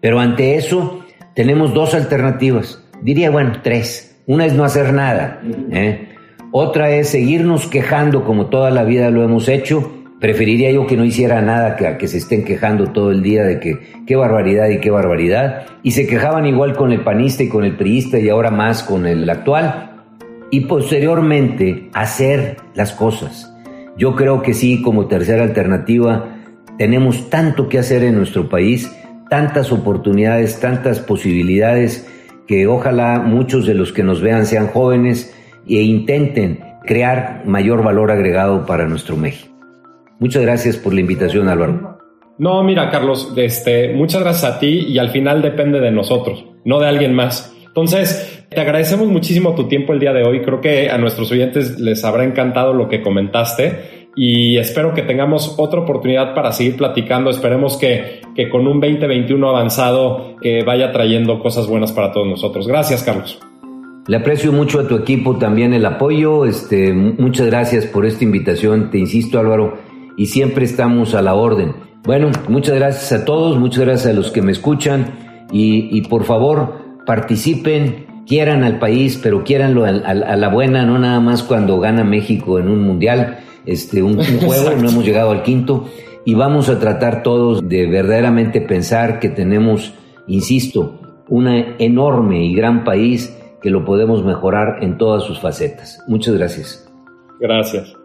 pero 0.00 0.20
ante 0.20 0.56
eso 0.56 1.04
tenemos 1.34 1.74
dos 1.74 1.94
alternativas, 1.94 2.84
diría, 3.02 3.30
bueno, 3.30 3.60
tres. 3.62 4.20
Una 4.26 4.44
es 4.44 4.52
no 4.52 4.64
hacer 4.64 4.92
nada, 4.92 5.40
¿eh? 5.70 6.08
otra 6.50 6.90
es 6.90 7.08
seguirnos 7.10 7.66
quejando 7.66 8.24
como 8.24 8.46
toda 8.46 8.70
la 8.70 8.84
vida 8.84 9.10
lo 9.10 9.22
hemos 9.22 9.48
hecho. 9.48 9.97
Preferiría 10.20 10.72
yo 10.72 10.86
que 10.86 10.96
no 10.96 11.04
hiciera 11.04 11.40
nada 11.40 11.76
que 11.76 11.96
que 11.96 12.08
se 12.08 12.18
estén 12.18 12.44
quejando 12.44 12.90
todo 12.90 13.12
el 13.12 13.22
día 13.22 13.44
de 13.44 13.60
que 13.60 13.78
qué 14.04 14.16
barbaridad 14.16 14.68
y 14.68 14.80
qué 14.80 14.90
barbaridad. 14.90 15.66
Y 15.82 15.92
se 15.92 16.06
quejaban 16.06 16.44
igual 16.46 16.74
con 16.74 16.90
el 16.90 17.02
panista 17.02 17.44
y 17.44 17.48
con 17.48 17.64
el 17.64 17.76
priista 17.76 18.18
y 18.18 18.28
ahora 18.28 18.50
más 18.50 18.82
con 18.82 19.06
el 19.06 19.28
actual 19.30 19.88
y 20.50 20.60
posteriormente 20.62 21.90
hacer 21.92 22.56
las 22.74 22.92
cosas. 22.92 23.52
Yo 23.96 24.16
creo 24.16 24.42
que 24.42 24.54
sí, 24.54 24.82
como 24.82 25.06
tercera 25.06 25.44
alternativa, 25.44 26.36
tenemos 26.78 27.30
tanto 27.30 27.68
que 27.68 27.78
hacer 27.78 28.02
en 28.04 28.16
nuestro 28.16 28.48
país, 28.48 28.90
tantas 29.28 29.72
oportunidades, 29.72 30.60
tantas 30.60 31.00
posibilidades, 31.00 32.08
que 32.46 32.66
ojalá 32.66 33.20
muchos 33.20 33.66
de 33.66 33.74
los 33.74 33.92
que 33.92 34.02
nos 34.02 34.22
vean 34.22 34.46
sean 34.46 34.68
jóvenes 34.68 35.34
e 35.68 35.82
intenten 35.82 36.60
crear 36.86 37.42
mayor 37.44 37.82
valor 37.82 38.10
agregado 38.10 38.64
para 38.64 38.86
nuestro 38.86 39.16
México. 39.16 39.47
Muchas 40.20 40.42
gracias 40.42 40.76
por 40.76 40.94
la 40.94 41.00
invitación, 41.00 41.48
Álvaro. 41.48 41.98
No, 42.38 42.62
mira, 42.62 42.90
Carlos, 42.90 43.32
este, 43.36 43.92
muchas 43.94 44.22
gracias 44.22 44.52
a 44.52 44.58
ti 44.60 44.86
y 44.88 44.98
al 44.98 45.10
final 45.10 45.42
depende 45.42 45.80
de 45.80 45.90
nosotros, 45.90 46.44
no 46.64 46.78
de 46.78 46.86
alguien 46.86 47.14
más. 47.14 47.54
Entonces, 47.66 48.46
te 48.48 48.60
agradecemos 48.60 49.08
muchísimo 49.08 49.54
tu 49.54 49.68
tiempo 49.68 49.92
el 49.92 50.00
día 50.00 50.12
de 50.12 50.24
hoy. 50.24 50.42
Creo 50.42 50.60
que 50.60 50.90
a 50.90 50.98
nuestros 50.98 51.30
oyentes 51.30 51.78
les 51.78 52.04
habrá 52.04 52.24
encantado 52.24 52.72
lo 52.72 52.88
que 52.88 53.02
comentaste 53.02 54.08
y 54.16 54.56
espero 54.56 54.94
que 54.94 55.02
tengamos 55.02 55.54
otra 55.58 55.80
oportunidad 55.80 56.34
para 56.34 56.52
seguir 56.52 56.76
platicando. 56.76 57.30
Esperemos 57.30 57.76
que, 57.76 58.20
que 58.34 58.48
con 58.48 58.66
un 58.66 58.80
2021 58.80 59.48
avanzado 59.48 60.36
que 60.40 60.64
vaya 60.64 60.92
trayendo 60.92 61.40
cosas 61.40 61.66
buenas 61.66 61.92
para 61.92 62.12
todos 62.12 62.26
nosotros. 62.26 62.66
Gracias, 62.66 63.02
Carlos. 63.02 63.38
Le 64.08 64.16
aprecio 64.16 64.52
mucho 64.52 64.80
a 64.80 64.88
tu 64.88 64.96
equipo 64.96 65.36
también 65.36 65.74
el 65.74 65.84
apoyo. 65.84 66.46
Este, 66.46 66.92
muchas 66.92 67.46
gracias 67.46 67.84
por 67.86 68.06
esta 68.06 68.24
invitación. 68.24 68.90
Te 68.90 68.98
insisto, 68.98 69.38
Álvaro, 69.38 69.78
y 70.18 70.26
siempre 70.26 70.66
estamos 70.66 71.14
a 71.14 71.22
la 71.22 71.34
orden. 71.34 71.72
Bueno, 72.04 72.30
muchas 72.48 72.74
gracias 72.74 73.12
a 73.12 73.24
todos, 73.24 73.58
muchas 73.58 73.84
gracias 73.84 74.12
a 74.12 74.16
los 74.16 74.30
que 74.30 74.42
me 74.42 74.52
escuchan 74.52 75.46
y, 75.50 75.96
y 75.96 76.02
por 76.02 76.24
favor, 76.24 76.98
participen, 77.06 78.06
quieran 78.28 78.62
al 78.62 78.78
país, 78.78 79.18
pero 79.22 79.42
quieranlo 79.42 79.86
a, 79.86 79.92
la 79.92 80.48
buena, 80.48 80.84
no 80.84 80.98
nada 80.98 81.18
más 81.20 81.42
cuando 81.42 81.80
gana 81.80 82.04
México 82.04 82.58
en 82.58 82.68
un 82.68 82.82
mundial, 82.82 83.38
este, 83.64 84.02
un, 84.02 84.22
juego, 84.22 84.70
no 84.76 84.90
hemos 84.90 85.04
llegado 85.04 85.30
al 85.30 85.42
quinto, 85.42 85.88
y 86.24 86.34
vamos 86.34 86.68
a 86.68 86.78
tratar 86.78 87.22
todos 87.22 87.66
de 87.66 87.86
verdaderamente 87.86 88.60
pensar 88.60 89.18
que 89.18 89.30
tenemos, 89.30 89.94
insisto, 90.26 91.00
un 91.28 91.48
enorme 91.78 92.44
y 92.44 92.54
gran 92.54 92.84
país 92.84 93.34
que 93.62 93.70
lo 93.70 93.84
podemos 93.84 94.24
mejorar 94.24 94.82
en 94.82 94.98
todas 94.98 95.24
sus 95.24 95.40
facetas. 95.40 96.04
Muchas 96.06 96.34
gracias. 96.34 96.86
Gracias. 97.40 97.97